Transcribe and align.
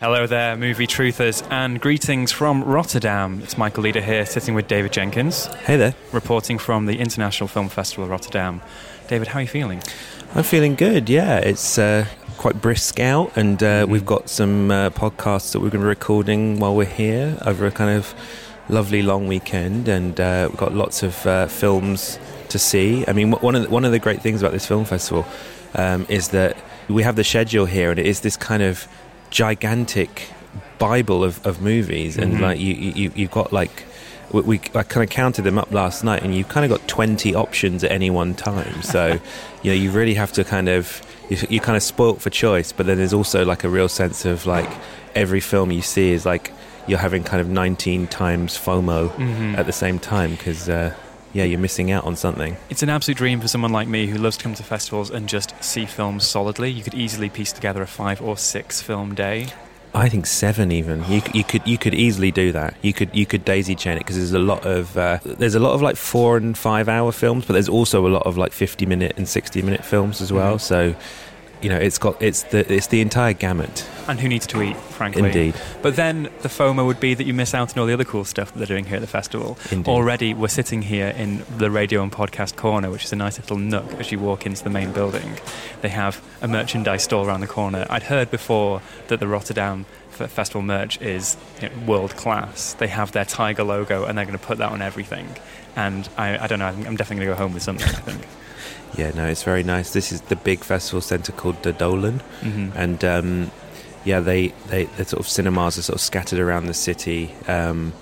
Hello 0.00 0.26
there, 0.26 0.56
movie 0.56 0.86
truthers, 0.86 1.46
and 1.50 1.80
greetings 1.80 2.30
from 2.30 2.62
Rotterdam. 2.62 3.40
It's 3.42 3.56
Michael 3.56 3.82
Leader 3.82 4.02
here, 4.02 4.26
sitting 4.26 4.54
with 4.54 4.68
David 4.68 4.92
Jenkins, 4.92 5.46
Hey 5.64 5.78
there. 5.78 5.94
reporting 6.12 6.58
from 6.58 6.84
the 6.84 6.98
International 6.98 7.48
Film 7.48 7.70
Festival 7.70 8.04
of 8.04 8.10
Rotterdam. 8.10 8.60
David, 9.08 9.28
how 9.28 9.38
are 9.38 9.42
you 9.42 9.48
feeling? 9.48 9.82
I'm 10.34 10.42
feeling 10.42 10.74
good. 10.74 11.08
Yeah, 11.08 11.38
it's 11.38 11.78
uh, 11.78 12.04
quite 12.36 12.60
brisk 12.60 13.00
out, 13.00 13.34
and 13.38 13.62
uh, 13.62 13.86
we've 13.88 14.04
got 14.04 14.28
some 14.28 14.70
uh, 14.70 14.90
podcasts 14.90 15.52
that 15.52 15.60
we're 15.60 15.70
going 15.70 15.80
to 15.80 15.86
be 15.86 15.88
recording 15.88 16.60
while 16.60 16.76
we're 16.76 16.84
here 16.84 17.38
over 17.46 17.64
a 17.66 17.70
kind 17.70 17.96
of 17.96 18.14
lovely 18.68 19.00
long 19.00 19.26
weekend, 19.26 19.88
and 19.88 20.20
uh, 20.20 20.48
we've 20.50 20.58
got 20.58 20.74
lots 20.74 21.02
of 21.02 21.26
uh, 21.26 21.46
films 21.46 22.18
to 22.50 22.58
see. 22.58 23.02
I 23.08 23.14
mean, 23.14 23.32
one 23.32 23.54
of 23.54 23.62
the, 23.62 23.70
one 23.70 23.86
of 23.86 23.92
the 23.92 23.98
great 23.98 24.20
things 24.20 24.42
about 24.42 24.52
this 24.52 24.66
film 24.66 24.84
festival 24.84 25.24
um, 25.74 26.04
is 26.10 26.28
that 26.28 26.54
we 26.88 27.02
have 27.02 27.16
the 27.16 27.24
schedule 27.24 27.64
here, 27.64 27.90
and 27.90 27.98
it 27.98 28.06
is 28.06 28.20
this 28.20 28.36
kind 28.36 28.62
of 28.62 28.86
gigantic 29.30 30.28
bible 30.78 31.24
of, 31.24 31.44
of 31.46 31.60
movies, 31.60 32.16
and 32.16 32.40
like 32.40 32.58
you, 32.58 32.74
you 32.74 33.12
you've 33.14 33.30
got 33.30 33.52
like. 33.52 33.84
We, 34.32 34.40
we 34.40 34.60
I 34.74 34.82
kind 34.82 35.04
of 35.04 35.10
counted 35.10 35.42
them 35.42 35.56
up 35.56 35.70
last 35.70 36.02
night, 36.02 36.24
and 36.24 36.34
you've 36.34 36.48
kind 36.48 36.70
of 36.70 36.76
got 36.76 36.88
twenty 36.88 37.32
options 37.34 37.84
at 37.84 37.92
any 37.92 38.10
one 38.10 38.34
time. 38.34 38.82
So, 38.82 39.20
you 39.62 39.70
know, 39.70 39.76
you 39.76 39.92
really 39.92 40.14
have 40.14 40.32
to 40.32 40.42
kind 40.42 40.68
of 40.68 41.00
you, 41.28 41.36
you're 41.48 41.62
kind 41.62 41.76
of 41.76 41.82
spoilt 41.82 42.20
for 42.20 42.30
choice. 42.30 42.72
But 42.72 42.86
then 42.86 42.98
there's 42.98 43.14
also 43.14 43.44
like 43.44 43.62
a 43.62 43.68
real 43.68 43.88
sense 43.88 44.24
of 44.24 44.44
like 44.44 44.68
every 45.14 45.40
film 45.40 45.70
you 45.70 45.80
see 45.82 46.10
is 46.10 46.26
like 46.26 46.52
you're 46.88 46.98
having 46.98 47.22
kind 47.24 47.40
of 47.40 47.48
19 47.48 48.06
times 48.08 48.56
FOMO 48.58 49.56
at 49.56 49.66
the 49.66 49.72
same 49.72 49.98
time 49.98 50.32
because 50.32 50.68
uh, 50.68 50.92
yeah, 51.36 51.44
you're 51.44 51.58
missing 51.58 51.90
out 51.90 52.04
on 52.04 52.16
something. 52.16 52.56
It's 52.70 52.82
an 52.82 52.88
absolute 52.88 53.18
dream 53.18 53.40
for 53.40 53.48
someone 53.48 53.70
like 53.70 53.88
me 53.88 54.06
who 54.06 54.16
loves 54.16 54.38
to 54.38 54.42
come 54.42 54.54
to 54.54 54.62
festivals 54.62 55.10
and 55.10 55.28
just 55.28 55.54
see 55.62 55.84
films 55.84 56.26
solidly. 56.26 56.70
You 56.70 56.82
could 56.82 56.94
easily 56.94 57.28
piece 57.28 57.52
together 57.52 57.82
a 57.82 57.86
five 57.86 58.22
or 58.22 58.38
six 58.38 58.80
film 58.80 59.14
day. 59.14 59.48
I 59.94 60.08
think 60.08 60.26
seven 60.26 60.72
even. 60.72 61.04
You, 61.08 61.22
you 61.34 61.44
could 61.44 61.66
you 61.66 61.76
could 61.76 61.94
easily 61.94 62.30
do 62.30 62.52
that. 62.52 62.76
You 62.82 62.94
could 62.94 63.14
you 63.14 63.26
could 63.26 63.44
daisy 63.44 63.74
chain 63.74 63.96
it 63.96 64.00
because 64.00 64.16
there's 64.16 64.32
a 64.32 64.38
lot 64.38 64.64
of 64.64 64.96
uh, 64.96 65.18
there's 65.24 65.54
a 65.54 65.60
lot 65.60 65.72
of 65.72 65.82
like 65.82 65.96
four 65.96 66.38
and 66.38 66.56
five 66.56 66.88
hour 66.88 67.12
films, 67.12 67.44
but 67.44 67.52
there's 67.52 67.68
also 67.68 68.06
a 68.06 68.08
lot 68.08 68.26
of 68.26 68.38
like 68.38 68.52
50 68.52 68.86
minute 68.86 69.14
and 69.16 69.28
60 69.28 69.60
minute 69.62 69.84
films 69.84 70.22
as 70.22 70.32
well. 70.32 70.58
So, 70.58 70.94
you 71.66 71.72
know, 71.72 71.78
it's 71.78 71.98
got 71.98 72.22
it's 72.22 72.44
the 72.44 72.72
it's 72.72 72.86
the 72.86 73.00
entire 73.00 73.32
gamut. 73.32 73.84
And 74.06 74.20
who 74.20 74.28
needs 74.28 74.46
to 74.46 74.62
eat, 74.62 74.76
frankly. 74.76 75.24
Indeed. 75.24 75.56
But 75.82 75.96
then 75.96 76.30
the 76.42 76.48
FOMO 76.48 76.86
would 76.86 77.00
be 77.00 77.14
that 77.14 77.26
you 77.26 77.34
miss 77.34 77.54
out 77.54 77.76
on 77.76 77.80
all 77.80 77.86
the 77.86 77.92
other 77.92 78.04
cool 78.04 78.24
stuff 78.24 78.52
that 78.52 78.58
they're 78.58 78.68
doing 78.68 78.84
here 78.84 78.98
at 78.98 79.00
the 79.00 79.08
festival. 79.08 79.58
Indeed. 79.72 79.90
Already, 79.90 80.32
we're 80.32 80.46
sitting 80.46 80.82
here 80.82 81.08
in 81.08 81.44
the 81.58 81.68
radio 81.68 82.04
and 82.04 82.12
podcast 82.12 82.54
corner, 82.54 82.88
which 82.88 83.04
is 83.04 83.12
a 83.12 83.16
nice 83.16 83.40
little 83.40 83.56
nook 83.56 83.94
as 83.94 84.12
you 84.12 84.20
walk 84.20 84.46
into 84.46 84.62
the 84.62 84.70
main 84.70 84.92
building. 84.92 85.40
They 85.80 85.88
have 85.88 86.22
a 86.40 86.46
merchandise 86.46 87.02
store 87.02 87.26
around 87.26 87.40
the 87.40 87.48
corner. 87.48 87.84
I'd 87.90 88.04
heard 88.04 88.30
before 88.30 88.80
that 89.08 89.18
the 89.18 89.26
Rotterdam 89.26 89.86
Festival 90.10 90.62
merch 90.62 91.00
is 91.02 91.36
you 91.60 91.68
know, 91.68 91.74
world 91.84 92.14
class. 92.14 92.74
They 92.74 92.86
have 92.86 93.10
their 93.10 93.24
tiger 93.24 93.64
logo, 93.64 94.04
and 94.04 94.16
they're 94.16 94.24
going 94.24 94.38
to 94.38 94.46
put 94.46 94.58
that 94.58 94.70
on 94.70 94.82
everything. 94.82 95.26
And 95.74 96.08
I, 96.16 96.44
I 96.44 96.46
don't 96.46 96.60
know. 96.60 96.66
I'm 96.66 96.94
definitely 96.94 97.26
going 97.26 97.26
to 97.26 97.34
go 97.34 97.42
home 97.42 97.54
with 97.54 97.64
something. 97.64 97.88
I 97.88 98.02
think. 98.02 98.24
Yeah, 98.96 99.10
no, 99.14 99.26
it's 99.26 99.42
very 99.42 99.62
nice. 99.62 99.92
This 99.92 100.10
is 100.12 100.22
the 100.22 100.36
big 100.36 100.60
festival 100.64 101.00
centre 101.00 101.32
called 101.32 101.62
the 101.62 101.72
Doelen, 101.72 102.20
Mhm. 102.42 102.72
and 102.74 103.04
um, 103.04 103.50
yeah, 104.04 104.20
they 104.20 104.48
they 104.68 104.84
the 104.96 105.04
sort 105.04 105.20
of 105.20 105.28
cinemas 105.28 105.76
are 105.78 105.82
sort 105.82 105.96
of 105.96 106.00
scattered 106.00 106.38
around 106.38 106.66
the 106.66 106.74
city, 106.74 107.34
um, 107.46 107.92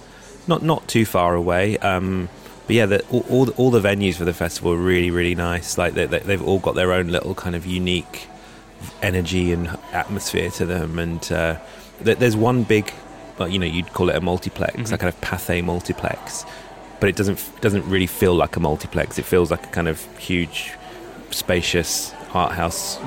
not 0.46 0.62
not 0.62 0.86
too 0.86 1.04
far 1.04 1.34
away. 1.34 1.78
Um, 1.78 2.28
but 2.66 2.76
yeah, 2.76 2.86
the, 2.86 3.02
all 3.10 3.24
all 3.28 3.44
the, 3.46 3.52
all 3.52 3.70
the 3.70 3.80
venues 3.80 4.14
for 4.14 4.24
the 4.24 4.32
festival 4.34 4.72
are 4.72 4.76
really 4.76 5.10
really 5.10 5.34
nice. 5.34 5.76
Like 5.76 5.94
they, 5.94 6.06
they, 6.06 6.20
they've 6.20 6.42
all 6.42 6.60
got 6.60 6.74
their 6.76 6.92
own 6.92 7.08
little 7.08 7.34
kind 7.34 7.56
of 7.56 7.66
unique 7.66 8.28
energy 9.02 9.52
and 9.52 9.68
atmosphere 9.92 10.50
to 10.50 10.66
them, 10.66 10.98
and 10.98 11.30
uh, 11.32 11.56
th- 12.04 12.18
there's 12.18 12.36
one 12.36 12.62
big, 12.62 12.92
well, 13.38 13.48
you 13.48 13.58
know, 13.58 13.66
you'd 13.66 13.92
call 13.92 14.10
it 14.10 14.16
a 14.16 14.20
multiplex, 14.20 14.76
Mhm. 14.76 14.92
a 14.92 14.98
kind 14.98 15.08
of 15.12 15.20
Pathé 15.20 15.64
multiplex, 15.64 16.44
but 17.00 17.08
it 17.08 17.16
doesn't 17.16 17.38
doesn't 17.60 17.84
really 17.88 18.06
feel 18.06 18.34
like 18.34 18.56
a 18.56 18.60
multiplex. 18.60 19.18
It 19.18 19.24
feels 19.24 19.50
like 19.50 19.64
a 19.64 19.70
kind 19.70 19.88
of 19.88 20.00
huge, 20.18 20.72
spacious 21.34 22.12
art 22.32 22.52
house, 22.52 22.98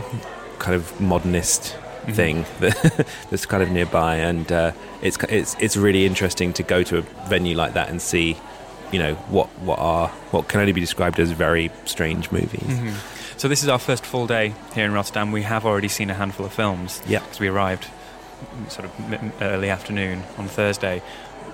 kind 0.59 0.75
of 0.75 0.99
modernist 1.01 1.75
Mhm. 2.07 2.13
thing 2.15 2.45
that, 2.61 3.07
that's 3.29 3.45
kind 3.45 3.61
of 3.61 3.69
nearby, 3.69 4.15
and 4.15 4.49
uh, 4.49 4.71
it's 5.01 5.17
it's 5.27 5.55
it's 5.59 5.75
really 5.75 6.05
interesting 6.05 6.53
to 6.53 6.63
go 6.63 6.81
to 6.83 6.99
a 6.99 7.01
venue 7.27 7.53
like 7.57 7.73
that 7.73 7.89
and 7.89 8.01
see, 8.01 8.37
you 8.93 8.99
know, 8.99 9.15
what 9.29 9.47
what 9.59 9.77
are 9.79 10.07
what 10.31 10.47
can 10.47 10.61
only 10.61 10.71
be 10.71 10.79
described 10.79 11.19
as 11.19 11.31
very 11.31 11.69
strange 11.85 12.31
movies. 12.31 12.61
Mhm. 12.79 12.93
So 13.35 13.47
this 13.49 13.61
is 13.61 13.67
our 13.69 13.77
first 13.79 14.05
full 14.05 14.25
day 14.25 14.53
here 14.73 14.85
in 14.85 14.93
Rotterdam. 14.93 15.31
We 15.33 15.43
have 15.43 15.65
already 15.65 15.89
seen 15.89 16.09
a 16.09 16.13
handful 16.13 16.45
of 16.45 16.53
films. 16.53 17.01
Yeah. 17.07 17.19
because 17.19 17.39
we 17.41 17.49
arrived 17.49 17.85
mm, 18.55 18.71
sort 18.71 18.85
of 18.85 18.91
early 19.41 19.69
afternoon 19.69 20.23
on 20.37 20.47
Thursday. 20.47 21.01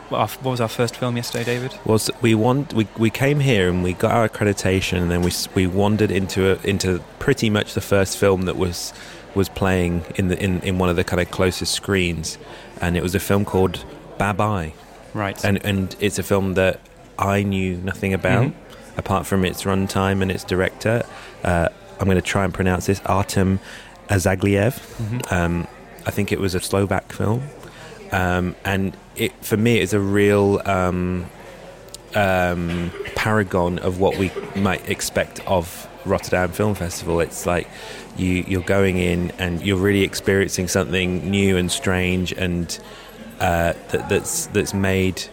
What 0.09 0.19
our- 0.19 0.27
what 0.43 0.51
was 0.51 0.61
our 0.61 0.67
first 0.69 0.95
film 0.97 1.15
yesterday, 1.17 1.43
David? 1.45 1.71
was 1.85 2.09
we 2.21 2.35
want 2.35 2.73
we, 2.73 2.87
we 2.97 3.09
came 3.09 3.39
here 3.39 3.69
and 3.69 3.83
we 3.83 3.93
got 3.93 4.11
our 4.11 4.27
accreditation 4.29 4.97
and 5.01 5.09
then 5.11 5.21
we 5.21 5.31
we 5.55 5.65
wandered 5.67 6.11
into 6.11 6.51
a, 6.51 6.55
into 6.67 6.99
pretty 7.19 7.49
much 7.49 7.73
the 7.73 7.81
first 7.81 8.17
film 8.17 8.43
that 8.43 8.57
was 8.57 8.93
was 9.35 9.49
playing 9.49 10.03
in 10.15 10.27
the 10.27 10.37
in, 10.43 10.59
in 10.61 10.77
one 10.77 10.89
of 10.89 10.95
the 10.95 11.03
kind 11.03 11.21
of 11.21 11.31
closest 11.31 11.73
screens 11.73 12.37
and 12.81 12.95
it 12.97 13.01
was 13.03 13.15
a 13.15 13.19
film 13.19 13.43
called 13.45 13.83
Bye 14.17 14.73
Right. 15.13 15.43
and 15.45 15.57
and 15.65 15.95
it's 15.99 16.19
a 16.19 16.23
film 16.23 16.53
that 16.55 16.79
I 17.17 17.43
knew 17.43 17.77
nothing 17.77 18.13
about 18.13 18.47
Mhm. 18.47 18.53
apart 18.97 19.25
from 19.25 19.43
its 19.45 19.63
runtime 19.63 20.21
and 20.21 20.29
its 20.31 20.43
director 20.43 21.03
uh, 21.43 21.69
I'm 21.99 22.05
going 22.05 22.15
to 22.17 22.21
try 22.21 22.43
and 22.45 22.53
pronounce 22.53 22.85
this 22.87 23.01
Artem 23.05 23.59
Azagliev 24.09 24.73
Mhm. 25.01 25.31
um, 25.31 25.67
I 26.05 26.11
think 26.11 26.31
it 26.31 26.39
was 26.39 26.53
a 26.53 26.59
Slovak 26.59 27.13
film, 27.13 27.41
um, 28.11 28.55
and 28.65 28.95
it 29.15 29.31
for 29.43 29.57
me 29.57 29.79
it's 29.79 29.93
a 29.93 29.99
real 29.99 30.61
um, 30.65 31.25
um, 32.15 32.91
paragon 33.15 33.79
of 33.79 33.99
what 33.99 34.17
we 34.17 34.31
might 34.55 34.87
expect 34.89 35.39
of 35.47 35.87
Rotterdam 36.05 36.51
Film 36.51 36.75
Festival. 36.75 37.19
It's 37.19 37.45
like 37.45 37.67
you 38.17 38.43
you're 38.47 38.61
going 38.61 38.97
in 38.97 39.31
and 39.39 39.61
you're 39.61 39.77
really 39.77 40.03
experiencing 40.03 40.67
something 40.67 41.29
new 41.29 41.57
and 41.57 41.71
strange 41.71 42.31
and 42.33 42.77
uh, 43.39 43.73
that, 43.89 44.09
that's 44.09 44.47
that's 44.47 44.73
made 44.73 45.23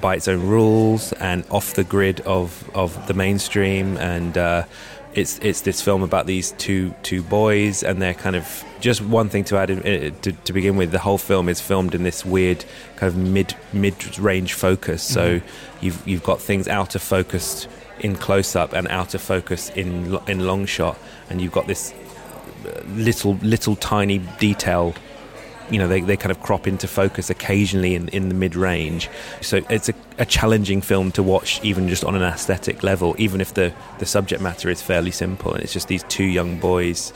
by 0.00 0.16
its 0.16 0.28
own 0.28 0.46
rules 0.46 1.12
and 1.14 1.44
off 1.50 1.74
the 1.74 1.84
grid 1.84 2.20
of, 2.22 2.68
of 2.74 3.06
the 3.06 3.14
mainstream 3.14 3.96
and 3.96 4.36
uh, 4.36 4.64
it's 5.14 5.38
it's 5.38 5.62
this 5.62 5.80
film 5.80 6.02
about 6.02 6.26
these 6.26 6.52
two 6.52 6.94
two 7.02 7.22
boys 7.22 7.82
and 7.82 8.02
they're 8.02 8.14
kind 8.14 8.36
of 8.36 8.64
just 8.80 9.00
one 9.00 9.28
thing 9.28 9.44
to 9.44 9.56
add 9.56 9.70
in, 9.70 9.78
uh, 9.78 10.10
to, 10.20 10.32
to 10.32 10.52
begin 10.52 10.76
with 10.76 10.90
the 10.90 10.98
whole 10.98 11.18
film 11.18 11.48
is 11.48 11.60
filmed 11.60 11.94
in 11.94 12.02
this 12.02 12.24
weird 12.24 12.64
kind 12.96 13.12
of 13.12 13.16
mid 13.16 13.54
mid 13.72 14.18
range 14.18 14.54
focus. 14.54 15.02
So 15.02 15.40
you've 15.80 16.06
you've 16.06 16.22
got 16.22 16.40
things 16.40 16.68
out 16.68 16.94
of 16.94 17.02
focus 17.02 17.66
in 18.00 18.16
close 18.16 18.56
up 18.56 18.72
and 18.72 18.88
out 18.88 19.14
of 19.14 19.22
focus 19.22 19.70
in 19.70 20.18
in 20.26 20.40
long 20.46 20.66
shot. 20.66 20.98
And 21.30 21.40
you've 21.40 21.52
got 21.52 21.66
this 21.66 21.94
little 22.88 23.34
little 23.36 23.76
tiny 23.76 24.18
detail 24.38 24.94
you 25.70 25.78
know 25.78 25.88
they, 25.88 26.00
they 26.00 26.16
kind 26.16 26.30
of 26.30 26.40
crop 26.40 26.66
into 26.66 26.86
focus 26.86 27.30
occasionally 27.30 27.94
in, 27.94 28.08
in 28.08 28.28
the 28.28 28.34
mid 28.34 28.54
range 28.54 29.08
so 29.40 29.60
it's 29.70 29.88
a, 29.88 29.94
a, 30.18 30.26
challenging 30.26 30.80
film 30.80 31.10
to 31.12 31.22
watch 31.22 31.60
even 31.62 31.88
just 31.88 32.04
on 32.04 32.14
an 32.14 32.22
aesthetic 32.22 32.82
level 32.82 33.14
even 33.18 33.40
if 33.40 33.54
the, 33.54 33.72
the 33.98 34.06
subject 34.06 34.42
matter 34.42 34.68
is 34.68 34.82
fairly 34.82 35.10
simple. 35.10 35.54
And 35.54 35.62
it's 35.62 35.72
just 35.72 35.88
these 35.88 36.02
two 36.04 36.24
young 36.24 36.58
boys 36.58 37.12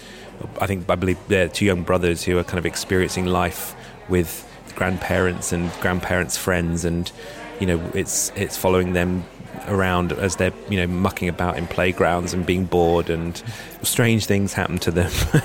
I 0.61 0.67
think 0.67 0.89
I 0.89 0.95
believe 0.95 1.19
they're 1.29 1.49
two 1.49 1.65
young 1.65 1.83
brothers 1.83 2.23
who 2.25 2.39
are 2.39 2.45
kind 2.45 2.59
of 2.59 2.67
experiencing 2.67 3.27
life 3.27 3.75
with 4.09 4.45
grandparents 4.77 5.53
and 5.53 5.71
grandparents 5.81 6.37
friends. 6.37 6.85
And 6.85 7.11
you 7.61 7.67
know 7.67 7.91
it's 7.95 8.33
it's 8.37 8.57
following 8.57 8.93
them 8.93 9.25
around 9.69 10.13
as 10.13 10.37
they're 10.37 10.53
you 10.69 10.77
know 10.79 10.87
mucking 10.87 11.29
about 11.29 11.57
in 11.57 11.67
playgrounds 11.67 12.35
and 12.35 12.45
being 12.45 12.65
bored 12.65 13.11
and 13.11 13.43
strange 13.83 14.27
things 14.27 14.53
happen 14.53 14.79
to 14.81 14.91
them. 14.91 15.13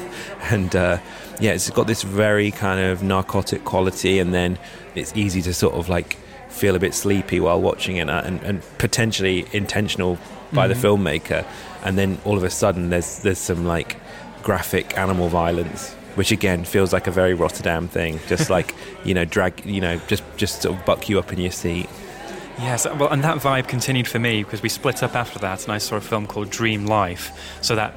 And 0.50 0.75
uh, 0.75 0.98
yeah 1.40 1.52
it's 1.52 1.70
got 1.70 1.88
this 1.88 2.04
very 2.04 2.52
kind 2.52 2.80
of 2.80 3.02
narcotic 3.02 3.64
quality 3.64 4.20
and 4.20 4.34
then 4.34 4.60
it's 4.94 5.16
easy 5.16 5.42
to 5.44 5.54
sort 5.54 5.75
of 5.75 5.88
like 5.88 6.18
feel 6.50 6.75
a 6.75 6.80
bit 6.80 6.94
sleepy 6.94 7.40
while 7.40 7.60
watching 7.62 7.98
it 7.98 8.10
and, 8.10 8.42
and 8.44 8.62
potentially 8.78 9.46
intentional 9.54 10.18
by 10.52 10.68
mm-hmm. 10.68 10.81
the 10.81 10.88
filmmaker. 10.88 11.46
And 11.84 11.98
then 11.98 12.20
all 12.25 12.38
of 12.38 12.44
a 12.44 12.50
sudden 12.50 12.90
there's 12.90 13.20
there's 13.20 13.40
some 13.40 13.66
like 13.66 13.98
graphic 14.44 14.98
animal 14.98 15.30
violence 15.30 15.94
which 16.16 16.31
again 16.31 16.64
feels 16.64 16.94
like 16.94 17.08
a 17.08 17.12
very 17.12 17.34
Rotterdam 17.34 17.88
thing. 17.88 18.20
Just 18.28 18.50
like 18.50 18.75
you 19.06 19.14
know 19.14 19.25
drag 19.25 19.66
you 19.66 19.81
know 19.81 20.00
just 20.08 20.24
just 20.38 20.62
sort 20.62 20.78
of 20.78 20.86
buck 20.86 21.10
you 21.10 21.20
up 21.20 21.34
in 21.34 21.40
your 21.40 21.52
seat 21.52 21.90
Yes, 22.59 22.85
well, 22.85 23.09
and 23.09 23.23
that 23.23 23.38
vibe 23.38 23.67
continued 23.67 24.07
for 24.07 24.19
me 24.19 24.44
because 24.44 24.61
we 24.61 24.69
split 24.69 25.01
up 25.03 25.15
after 25.15 25.39
that, 25.39 25.63
and 25.63 25.71
I 25.71 25.79
saw 25.79 25.95
a 25.95 26.01
film 26.01 26.27
called 26.27 26.50
Dream 26.50 26.85
Life. 26.85 27.31
So 27.61 27.75
that 27.75 27.94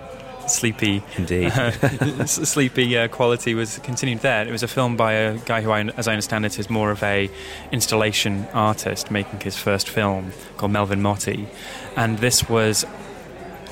sleepy, 0.49 1.03
indeed, 1.17 1.51
sleepy 2.27 2.97
uh, 2.97 3.09
quality 3.09 3.55
was 3.55 3.79
continued 3.81 4.21
there. 4.21 4.47
It 4.47 4.53
was 4.53 4.63
a 4.63 4.69
film 4.69 4.97
by 4.97 5.13
a 5.13 5.39
guy 5.39 5.61
who, 5.61 5.71
I, 5.71 5.81
as 5.97 6.09
I 6.09 6.13
understand 6.13 6.47
it, 6.47 6.59
is 6.59 6.71
more 6.71 6.91
of 6.91 7.03
a 7.03 7.31
installation 7.71 8.47
artist 8.53 9.11
making 9.11 9.41
his 9.41 9.57
first 9.57 9.89
film 9.89 10.33
called 10.57 10.73
Melvin 10.73 11.03
Moti, 11.03 11.49
and 11.97 12.19
this 12.19 12.49
was 12.49 12.85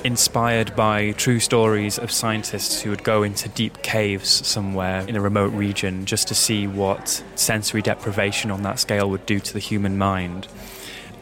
inspired 0.05 0.75
by 0.75 1.11
true 1.13 1.39
stories 1.39 1.97
of 1.97 2.11
scientists 2.11 2.79
who 2.79 2.91
would 2.91 3.03
go 3.03 3.23
into 3.23 3.49
deep 3.49 3.81
caves 3.81 4.29
somewhere 4.45 5.03
in 5.07 5.15
a 5.15 5.21
remote 5.21 5.51
region 5.53 6.05
just 6.05 6.27
to 6.27 6.35
see 6.35 6.67
what 6.67 7.23
sensory 7.33 7.81
deprivation 7.81 8.51
on 8.51 8.61
that 8.61 8.77
scale 8.77 9.09
would 9.09 9.25
do 9.25 9.39
to 9.39 9.51
the 9.51 9.59
human 9.59 9.97
mind. 9.97 10.47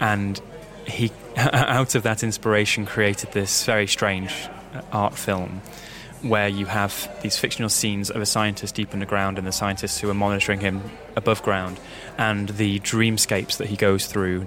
And 0.01 0.37
he 0.85 1.13
out 1.37 1.95
of 1.95 2.03
that 2.03 2.23
inspiration 2.23 2.85
created 2.85 3.31
this 3.31 3.63
very 3.63 3.87
strange 3.87 4.49
art 4.91 5.15
film 5.15 5.61
where 6.21 6.49
you 6.49 6.65
have 6.65 7.09
these 7.21 7.37
fictional 7.37 7.69
scenes 7.69 8.09
of 8.09 8.21
a 8.21 8.25
scientist 8.25 8.75
deep 8.75 8.93
underground 8.93 9.37
and 9.37 9.47
the 9.47 9.53
scientists 9.53 10.01
who 10.01 10.09
are 10.09 10.13
monitoring 10.13 10.59
him 10.59 10.81
above 11.15 11.41
ground 11.41 11.79
and 12.17 12.49
the 12.49 12.81
dreamscapes 12.81 13.57
that 13.57 13.67
he 13.67 13.77
goes 13.77 14.07
through 14.07 14.45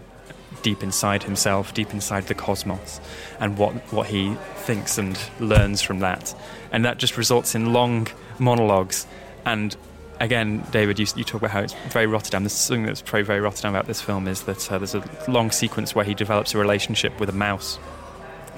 deep 0.62 0.82
inside 0.82 1.22
himself, 1.22 1.74
deep 1.74 1.92
inside 1.92 2.26
the 2.26 2.34
cosmos, 2.34 3.00
and 3.40 3.56
what, 3.58 3.74
what 3.92 4.06
he 4.06 4.34
thinks 4.56 4.98
and 4.98 5.18
learns 5.40 5.82
from 5.82 6.00
that. 6.00 6.34
And 6.72 6.84
that 6.84 6.98
just 6.98 7.16
results 7.16 7.54
in 7.54 7.72
long 7.72 8.08
monologues 8.38 9.06
and 9.44 9.76
again, 10.18 10.64
David, 10.70 10.98
you, 10.98 11.06
you, 11.14 11.24
talk 11.24 11.40
about 11.40 11.50
how 11.50 11.60
it's 11.60 11.74
very 11.90 12.06
Rotterdam. 12.06 12.42
There's 12.42 12.52
something 12.52 12.86
that's 12.86 13.00
very, 13.00 13.22
very 13.22 13.40
Rotterdam 13.40 13.74
about 13.74 13.86
this 13.86 14.00
film 14.00 14.26
is 14.28 14.42
that 14.42 14.70
uh, 14.70 14.78
there's 14.78 14.94
a 14.94 15.04
long 15.28 15.50
sequence 15.50 15.94
where 15.94 16.04
he 16.04 16.14
develops 16.14 16.54
a 16.54 16.58
relationship 16.58 17.18
with 17.20 17.28
a 17.28 17.32
mouse 17.32 17.78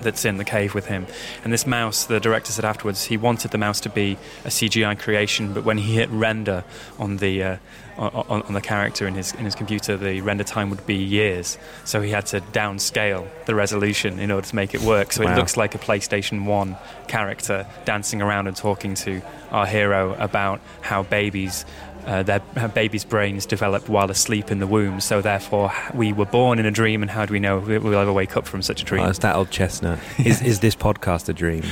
that's 0.03 0.25
in 0.25 0.37
the 0.37 0.45
cave 0.45 0.75
with 0.75 0.87
him. 0.87 1.07
And 1.45 1.53
this 1.53 1.67
mouse, 1.67 2.05
the 2.05 2.21
director 2.21 2.53
said 2.53 2.65
afterwards, 2.65 3.05
he 3.05 3.17
wanted 3.17 3.51
the 3.51 3.59
mouse 3.59 3.81
to 3.81 3.91
be 3.91 4.17
a 4.45 4.49
CGI 4.49 4.99
creation, 4.99 5.53
but 5.53 5.65
when 5.65 5.79
he 5.79 5.95
hit 5.95 6.09
render 6.11 6.65
on 6.99 7.19
the 7.19 7.43
uh, 7.43 7.57
on, 7.99 8.43
on, 8.43 8.55
the 8.55 8.61
character 8.61 9.09
in 9.09 9.15
his 9.15 9.33
in 9.33 9.45
his 9.45 9.57
computer, 9.57 9.97
the 9.97 10.21
render 10.21 10.45
time 10.45 10.71
would 10.71 10.87
be 10.87 10.95
years. 10.95 11.59
So 11.85 12.01
he 12.01 12.11
had 12.11 12.27
to 12.27 12.41
downscale 12.41 13.27
the 13.47 13.55
resolution 13.55 14.21
in 14.21 14.31
order 14.31 14.47
to 14.47 14.55
make 14.55 14.73
it 14.75 14.83
work. 14.83 15.13
So 15.13 15.25
wow. 15.25 15.33
it 15.33 15.37
looks 15.37 15.57
like 15.57 15.75
a 15.75 15.79
PlayStation 15.79 16.45
One 16.45 16.77
character 17.09 17.67
dancing 17.85 18.23
around 18.23 18.47
and 18.47 18.57
talking 18.57 18.95
to 18.95 19.21
our 19.51 19.67
hero 19.67 20.15
about 20.15 20.61
how 20.81 21.03
babies 21.03 21.65
uh, 22.09 22.23
their 22.23 22.41
baby's 22.75 23.05
brains 23.05 23.45
developed 23.45 23.89
while 23.91 24.11
asleep 24.11 24.51
in 24.51 24.61
the 24.61 24.67
womb. 24.67 24.99
So 24.99 25.21
therefore, 25.21 25.71
we 25.93 26.15
were 26.15 26.25
born 26.25 26.59
in 26.59 26.65
a 26.65 26.71
dream, 26.71 27.03
and 27.03 27.11
how 27.11 27.27
do 27.27 27.35
we 27.35 27.39
know 27.39 27.59
we'll 27.59 27.95
ever 27.95 28.13
wake 28.13 28.35
up 28.35 28.47
from 28.47 28.63
such 28.63 28.81
a 28.81 28.85
dream? 28.85 29.05
Oh, 29.05 29.11
it's 29.11 29.19
that 29.19 29.37
old 29.37 29.51
chestnut. 29.51 29.99
Is, 30.19 30.41
is 30.41 30.61
this 30.61 30.75
podcast 30.75 31.29
a 31.29 31.35
dream? 31.35 31.65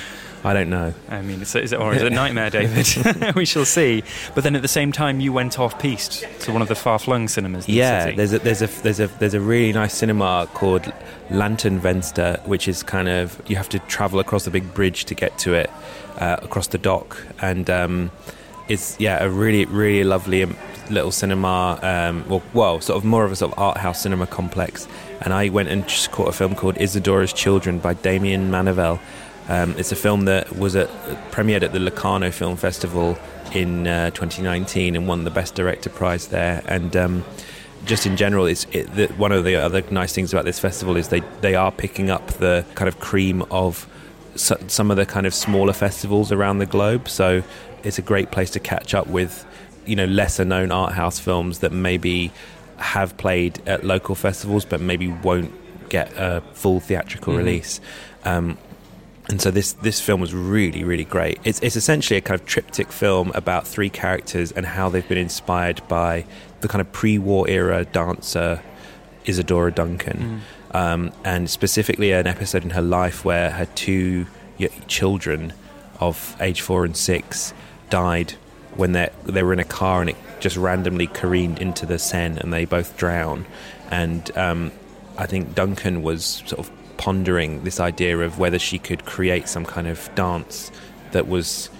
I 0.44 0.52
don't 0.52 0.68
know. 0.68 0.94
I 1.08 1.22
mean, 1.22 1.40
is 1.40 1.54
it, 1.56 1.72
or 1.72 1.92
is 1.94 2.02
it 2.02 2.12
a 2.12 2.14
nightmare, 2.14 2.50
David? 2.58 3.34
we 3.34 3.44
shall 3.44 3.64
see. 3.64 4.04
But 4.34 4.44
then 4.44 4.54
at 4.54 4.62
the 4.62 4.68
same 4.68 4.92
time, 4.92 5.18
you 5.20 5.32
went 5.32 5.58
off 5.58 5.78
piste 5.80 6.24
to 6.40 6.52
one 6.52 6.62
of 6.62 6.68
the 6.68 6.74
far-flung 6.76 7.26
cinemas. 7.28 7.68
yeah, 7.68 8.10
the 8.10 8.16
there's 8.16 8.32
a 8.32 8.38
there's 8.38 8.62
a 8.62 8.66
there's 8.82 9.00
a 9.00 9.06
there's 9.18 9.34
a 9.34 9.40
really 9.40 9.72
nice 9.72 9.94
cinema 9.94 10.48
called 10.54 10.82
LantarenVenster, 11.30 12.46
which 12.46 12.68
is 12.68 12.82
kind 12.82 13.08
of 13.08 13.40
you 13.48 13.56
have 13.56 13.68
to 13.70 13.78
travel 13.80 14.20
across 14.20 14.46
a 14.46 14.50
big 14.50 14.72
bridge 14.74 15.06
to 15.06 15.14
get 15.14 15.36
to 15.38 15.54
it, 15.54 15.70
uh, 16.18 16.36
across 16.42 16.68
the 16.68 16.78
dock, 16.78 17.20
and 17.40 17.68
um, 17.68 18.10
it's 18.68 18.96
yeah 18.98 19.22
a 19.22 19.28
really 19.28 19.64
really 19.64 20.04
lovely 20.04 20.42
um, 20.42 20.56
little 20.90 21.12
cinema. 21.12 21.78
Um, 21.82 22.28
well, 22.28 22.42
well, 22.54 22.80
sort 22.80 22.96
of 22.96 23.04
more 23.04 23.24
of 23.24 23.32
a 23.32 23.36
sort 23.36 23.52
of 23.52 23.58
art 23.58 23.78
house 23.78 24.02
cinema 24.02 24.26
complex. 24.26 24.86
And 25.20 25.32
I 25.32 25.48
went 25.48 25.68
and 25.68 25.86
just 25.88 26.10
caught 26.12 26.28
a 26.28 26.32
film 26.32 26.54
called 26.54 26.76
Isadora's 26.76 27.32
Children 27.32 27.78
by 27.78 27.94
Damien 27.94 28.50
Manivel. 28.50 29.00
Um, 29.48 29.74
it's 29.78 29.92
a 29.92 29.96
film 29.96 30.24
that 30.24 30.56
was 30.56 30.74
at, 30.76 30.88
premiered 31.30 31.62
at 31.62 31.72
the 31.72 31.78
Locarno 31.78 32.30
Film 32.30 32.56
Festival 32.56 33.16
in 33.52 33.86
uh, 33.86 34.10
2019 34.10 34.96
and 34.96 35.06
won 35.06 35.24
the 35.24 35.30
Best 35.30 35.54
Director 35.54 35.88
prize 35.88 36.28
there. 36.28 36.62
And 36.66 36.96
um, 36.96 37.24
just 37.84 38.06
in 38.06 38.16
general, 38.16 38.46
it's 38.46 38.66
it, 38.72 38.92
the, 38.94 39.06
one 39.08 39.32
of 39.32 39.44
the 39.44 39.56
other 39.56 39.82
nice 39.90 40.12
things 40.12 40.32
about 40.32 40.44
this 40.44 40.58
festival 40.58 40.96
is 40.96 41.08
they 41.08 41.20
they 41.40 41.54
are 41.54 41.70
picking 41.70 42.10
up 42.10 42.26
the 42.32 42.64
kind 42.74 42.88
of 42.88 42.98
cream 42.98 43.42
of 43.50 43.88
some 44.34 44.90
of 44.90 44.98
the 44.98 45.06
kind 45.06 45.26
of 45.26 45.32
smaller 45.32 45.72
festivals 45.72 46.30
around 46.30 46.58
the 46.58 46.66
globe. 46.66 47.08
So 47.08 47.42
it's 47.82 47.98
a 47.98 48.02
great 48.02 48.30
place 48.30 48.50
to 48.50 48.60
catch 48.60 48.94
up 48.94 49.06
with, 49.06 49.44
you 49.84 49.96
know, 49.96 50.06
lesser 50.06 50.44
known 50.44 50.72
art 50.72 50.92
house 50.92 51.18
films 51.18 51.60
that 51.60 51.72
maybe 51.72 52.32
have 52.78 53.16
played 53.16 53.60
at 53.66 53.84
local 53.84 54.14
festivals 54.14 54.64
but 54.64 54.80
maybe 54.80 55.08
won't 55.08 55.50
get 55.88 56.12
a 56.16 56.42
full 56.52 56.80
theatrical 56.80 57.32
mm-hmm. 57.32 57.44
release. 57.44 57.80
Um, 58.24 58.58
and 59.28 59.40
so 59.40 59.50
this 59.50 59.72
this 59.72 60.00
film 60.00 60.20
was 60.20 60.32
really 60.32 60.84
really 60.84 61.04
great. 61.04 61.40
It's 61.44 61.60
it's 61.60 61.76
essentially 61.76 62.16
a 62.16 62.20
kind 62.20 62.40
of 62.40 62.46
triptych 62.46 62.92
film 62.92 63.32
about 63.34 63.66
three 63.66 63.90
characters 63.90 64.52
and 64.52 64.64
how 64.64 64.88
they've 64.88 65.08
been 65.08 65.18
inspired 65.18 65.82
by 65.88 66.24
the 66.60 66.68
kind 66.68 66.80
of 66.80 66.92
pre-war 66.92 67.48
era 67.48 67.84
dancer 67.84 68.62
Isadora 69.24 69.72
Duncan, 69.72 70.42
mm. 70.72 70.76
um, 70.76 71.12
and 71.24 71.50
specifically 71.50 72.12
an 72.12 72.28
episode 72.28 72.62
in 72.62 72.70
her 72.70 72.82
life 72.82 73.24
where 73.24 73.50
her 73.50 73.66
two 73.66 74.26
children 74.86 75.52
of 75.98 76.36
age 76.40 76.60
four 76.60 76.84
and 76.84 76.96
six 76.96 77.52
died 77.90 78.34
when 78.76 78.92
they 78.92 79.10
they 79.24 79.42
were 79.42 79.52
in 79.52 79.58
a 79.58 79.64
car 79.64 80.00
and 80.00 80.10
it 80.10 80.16
just 80.40 80.56
randomly 80.56 81.06
careened 81.06 81.58
into 81.58 81.86
the 81.86 81.98
Seine 81.98 82.38
and 82.38 82.52
they 82.52 82.64
both 82.64 82.96
drown. 82.96 83.46
And 83.90 84.36
um, 84.36 84.72
I 85.16 85.26
think 85.26 85.54
Duncan 85.54 86.02
was 86.02 86.42
sort 86.46 86.58
of 86.58 86.70
pondering 86.96 87.64
this 87.64 87.80
idea 87.80 88.18
of 88.18 88.38
whether 88.38 88.58
she 88.58 88.78
could 88.78 89.04
create 89.04 89.48
some 89.48 89.64
kind 89.64 89.86
of 89.86 90.10
dance 90.14 90.70
that 91.12 91.26
was 91.26 91.70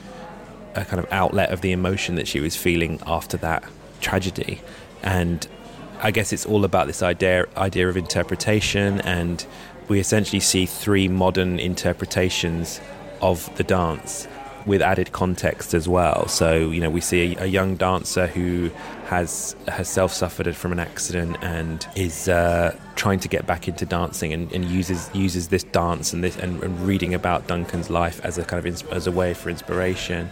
a 0.74 0.84
kind 0.84 1.02
of 1.02 1.10
outlet 1.10 1.50
of 1.50 1.60
the 1.62 1.72
emotion 1.72 2.16
that 2.16 2.28
she 2.28 2.40
was 2.40 2.56
feeling 2.56 3.00
after 3.06 3.36
that 3.38 3.64
tragedy. 4.00 4.60
And 5.02 5.46
I 6.00 6.10
guess 6.10 6.32
it's 6.32 6.46
all 6.46 6.64
about 6.64 6.86
this 6.86 7.02
idea 7.02 7.46
idea 7.56 7.88
of 7.88 7.96
interpretation 7.96 9.00
and 9.02 9.46
we 9.88 10.00
essentially 10.00 10.40
see 10.40 10.66
three 10.66 11.08
modern 11.08 11.58
interpretations 11.58 12.80
of 13.20 13.54
the 13.56 13.64
dance 13.64 14.26
with 14.66 14.82
added 14.82 15.12
context 15.12 15.72
as 15.74 15.88
well. 15.88 16.26
So, 16.26 16.70
you 16.70 16.80
know, 16.80 16.90
we 16.90 17.00
see 17.00 17.36
a, 17.36 17.46
young 17.46 17.76
dancer 17.76 18.26
who 18.26 18.70
has 19.06 19.54
herself 19.68 20.12
suffered 20.12 20.54
from 20.56 20.72
an 20.72 20.80
accident 20.80 21.36
and 21.40 21.86
is 21.94 22.28
uh, 22.28 22.76
trying 22.96 23.20
to 23.20 23.28
get 23.28 23.46
back 23.46 23.68
into 23.68 23.86
dancing 23.86 24.32
and, 24.32 24.52
and 24.52 24.64
uses 24.64 25.08
uses 25.14 25.48
this 25.48 25.62
dance 25.62 26.12
and 26.12 26.24
this 26.24 26.36
and, 26.36 26.60
and, 26.64 26.80
reading 26.80 27.14
about 27.14 27.46
Duncan's 27.46 27.88
life 27.88 28.20
as 28.24 28.36
a 28.36 28.44
kind 28.44 28.66
of 28.66 28.92
as 28.92 29.06
a 29.06 29.12
way 29.12 29.32
for 29.32 29.48
inspiration. 29.48 30.28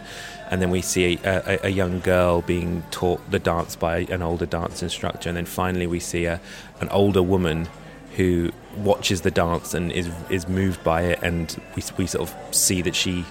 And 0.51 0.61
then 0.61 0.69
we 0.69 0.81
see 0.81 1.17
a, 1.23 1.59
a, 1.63 1.67
a, 1.67 1.69
young 1.69 2.01
girl 2.01 2.41
being 2.41 2.83
taught 2.91 3.19
the 3.31 3.39
dance 3.39 3.75
by 3.75 3.99
an 3.99 4.21
older 4.21 4.45
dance 4.45 4.83
instructor, 4.83 5.29
and 5.29 5.37
then 5.37 5.45
finally 5.45 5.87
we 5.87 5.99
see 5.99 6.25
a, 6.25 6.39
an 6.81 6.89
older 6.89 7.23
woman 7.23 7.67
who 8.15 8.51
watches 8.77 9.21
the 9.21 9.31
dance 9.31 9.73
and 9.73 9.91
is 9.91 10.09
is 10.29 10.47
moved 10.47 10.83
by 10.83 11.03
it, 11.03 11.19
and 11.23 11.59
we, 11.75 11.83
we 11.97 12.05
sort 12.05 12.29
of 12.29 12.55
see 12.55 12.81
that 12.81 12.95
she 12.95 13.25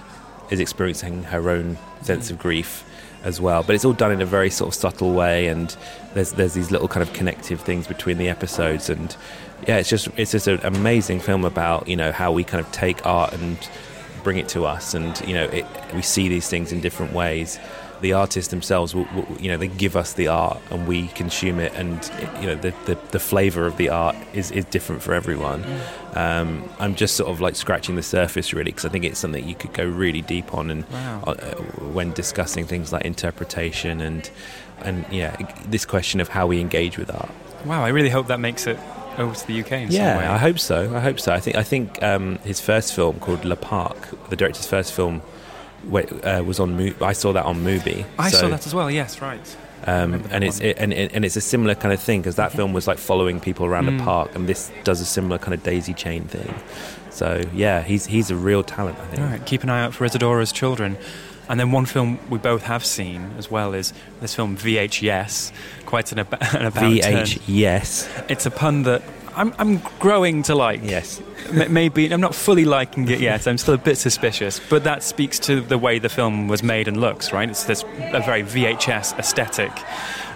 is 0.49 0.59
experiencing 0.59 1.23
her 1.23 1.49
own 1.49 1.77
sense 2.01 2.29
of 2.29 2.37
grief 2.37 2.83
as 3.23 3.41
well. 3.41 3.63
But 3.63 3.75
it's 3.75 3.83
all 3.83 3.93
done 3.93 4.11
in 4.11 4.21
a 4.21 4.25
very 4.25 4.49
sort 4.49 4.69
of 4.69 4.75
subtle 4.75 5.13
way, 5.13 5.47
and 5.47 5.75
there's 6.13 6.33
there's 6.33 6.53
these 6.53 6.71
little 6.71 6.87
kind 6.87 7.01
of 7.01 7.13
connective 7.13 7.61
things 7.61 7.87
between 7.87 8.17
the 8.17 8.29
episodes, 8.29 8.89
and 8.89 9.15
yeah, 9.67 9.77
it's 9.77 9.89
just 9.89 10.07
it's 10.15 10.31
just 10.31 10.47
an 10.47 10.59
amazing 10.63 11.19
film 11.19 11.43
about 11.43 11.87
you 11.87 11.95
know 11.95 12.11
how 12.11 12.31
we 12.31 12.43
kind 12.43 12.63
of 12.63 12.71
take 12.71 13.05
art 13.05 13.33
and 13.33 13.57
bring 14.23 14.37
it 14.37 14.47
to 14.49 14.65
us, 14.65 14.93
and 14.93 15.19
you 15.27 15.33
know, 15.33 15.45
it, 15.45 15.65
we 15.93 16.01
see 16.01 16.27
these 16.27 16.47
things 16.47 16.71
in 16.71 16.81
different 16.81 17.13
ways. 17.13 17.59
The 18.01 18.13
artists 18.13 18.51
themselves, 18.51 18.93
will, 18.93 19.07
will, 19.15 19.25
you 19.39 19.49
know, 19.49 19.57
they 19.57 19.67
give 19.67 19.95
us 19.95 20.13
the 20.13 20.27
art, 20.27 20.59
and 20.69 20.87
we 20.87 21.07
consume 21.09 21.59
it, 21.59 21.73
and 21.75 22.09
you 22.41 22.47
know, 22.47 22.55
the 22.55 22.73
the, 22.85 22.97
the 23.11 23.19
flavour 23.19 23.65
of 23.65 23.77
the 23.77 23.89
art 23.89 24.15
is, 24.33 24.51
is 24.51 24.65
different 24.65 25.01
for 25.01 25.13
everyone. 25.13 25.63
Um, 26.13 26.63
I'm 26.79 26.95
just 26.95 27.15
sort 27.15 27.29
of 27.31 27.41
like 27.41 27.55
scratching 27.55 27.95
the 27.95 28.03
surface, 28.03 28.53
really, 28.53 28.71
because 28.71 28.85
I 28.85 28.89
think 28.89 29.05
it's 29.05 29.19
something 29.19 29.47
you 29.47 29.55
could 29.55 29.73
go 29.73 29.85
really 29.85 30.21
deep 30.21 30.53
on, 30.53 30.69
and 30.69 30.85
Wow. 30.89 31.23
uh, 31.27 31.33
when 31.93 32.11
discussing 32.13 32.65
things 32.65 32.91
like 32.93 33.05
interpretation 33.05 34.01
and 34.01 34.29
and 34.81 35.05
yeah, 35.11 35.35
this 35.67 35.85
question 35.85 36.19
of 36.19 36.27
how 36.29 36.47
we 36.47 36.59
engage 36.59 36.97
with 36.97 37.09
art. 37.09 37.29
Wow, 37.65 37.83
I 37.83 37.89
really 37.89 38.09
hope 38.09 38.27
that 38.27 38.39
makes 38.39 38.67
it 38.67 38.77
over 39.17 39.33
to 39.33 39.47
the 39.47 39.61
UK 39.61 39.71
in 39.71 39.91
some 39.91 40.01
way. 40.17 40.23
Yeah, 40.23 40.33
I 40.33 40.37
hope 40.37 40.59
so. 40.59 40.93
I 40.95 40.99
hope 40.99 41.19
so. 41.19 41.33
I 41.33 41.39
think 41.39 41.55
I 41.55 41.63
think 41.63 42.03
um, 42.03 42.37
his 42.43 42.59
first 42.59 42.93
film 42.93 43.19
called 43.19 43.45
Le 43.45 43.55
Parc, 43.55 44.29
the 44.29 44.35
director's 44.35 44.67
first 44.67 44.91
film, 44.93 45.21
uh, 45.91 46.43
was 46.45 46.59
on. 46.59 46.77
Mo- 46.77 46.93
I 47.01 47.13
saw 47.13 47.33
that 47.33 47.45
on 47.45 47.57
Mubi. 47.63 48.05
I 48.19 48.29
So, 48.29 48.37
saw 48.41 48.47
that 48.49 48.65
as 48.65 48.73
well. 48.73 48.89
Yes, 48.91 49.21
right. 49.21 49.57
um, 49.87 50.23
and 50.31 50.43
it's 50.43 50.59
it, 50.59 50.77
and, 50.79 50.93
and 50.93 51.23
it's 51.25 51.35
a 51.35 51.41
similar 51.41 51.75
kind 51.75 51.93
of 51.93 51.99
thing 52.01 52.21
because 52.21 52.35
that 52.37 52.51
film 52.51 52.73
was 52.73 52.87
like 52.87 52.97
following 52.97 53.39
people 53.39 53.65
around 53.65 53.85
Mm. 53.87 54.01
a 54.01 54.03
park, 54.03 54.35
and 54.35 54.47
this 54.47 54.71
does 54.83 55.01
a 55.01 55.05
similar 55.05 55.37
kind 55.37 55.53
of 55.53 55.63
daisy 55.63 55.93
chain 55.93 56.23
thing. 56.25 56.53
So 57.11 57.43
yeah, 57.53 57.81
he's 57.83 58.05
he's 58.07 58.31
a 58.31 58.35
real 58.35 58.63
talent. 58.63 58.97
I 58.99 59.05
think. 59.05 59.21
All 59.21 59.27
right, 59.29 59.45
keep 59.45 59.63
an 59.63 59.69
eye 59.69 59.83
out 59.83 59.93
for 59.93 60.05
Isadora's 60.05 60.51
Children. 60.51 60.97
And 61.47 61.59
then 61.59 61.71
one 61.71 61.85
film 61.85 62.17
we 62.27 62.39
both 62.39 62.63
have 62.63 62.83
seen 62.83 63.29
as 63.37 63.51
well 63.51 63.75
is 63.75 63.93
this 64.19 64.33
film 64.33 64.57
VHYes, 64.57 65.51
quite 65.85 66.11
an, 66.11 66.17
ab- 66.17 66.33
an 66.55 66.65
about 66.65 66.83
VH, 66.91 67.35
turn. 67.35 67.43
yes, 67.45 68.09
It's 68.27 68.47
a 68.47 68.51
pun 68.51 68.81
that 68.83 69.03
I'm, 69.35 69.53
I'm 69.57 69.77
growing 69.99 70.43
to 70.43 70.55
like. 70.55 70.81
yes, 70.83 71.21
Maybe 71.51 72.11
I'm 72.11 72.21
not 72.21 72.33
fully 72.33 72.65
liking 72.65 73.07
it 73.09 73.19
yet. 73.19 73.47
I'm 73.47 73.57
still 73.57 73.75
a 73.75 73.77
bit 73.77 73.97
suspicious, 73.97 74.59
but 74.69 74.83
that 74.83 75.03
speaks 75.03 75.37
to 75.39 75.61
the 75.61 75.77
way 75.77 75.99
the 75.99 76.09
film 76.09 76.47
was 76.47 76.63
made 76.63 76.87
and 76.87 76.97
looks. 76.99 77.31
Right? 77.31 77.49
It's 77.49 77.65
this 77.65 77.83
a 77.83 78.21
very 78.21 78.43
VHS 78.43 79.17
aesthetic, 79.19 79.71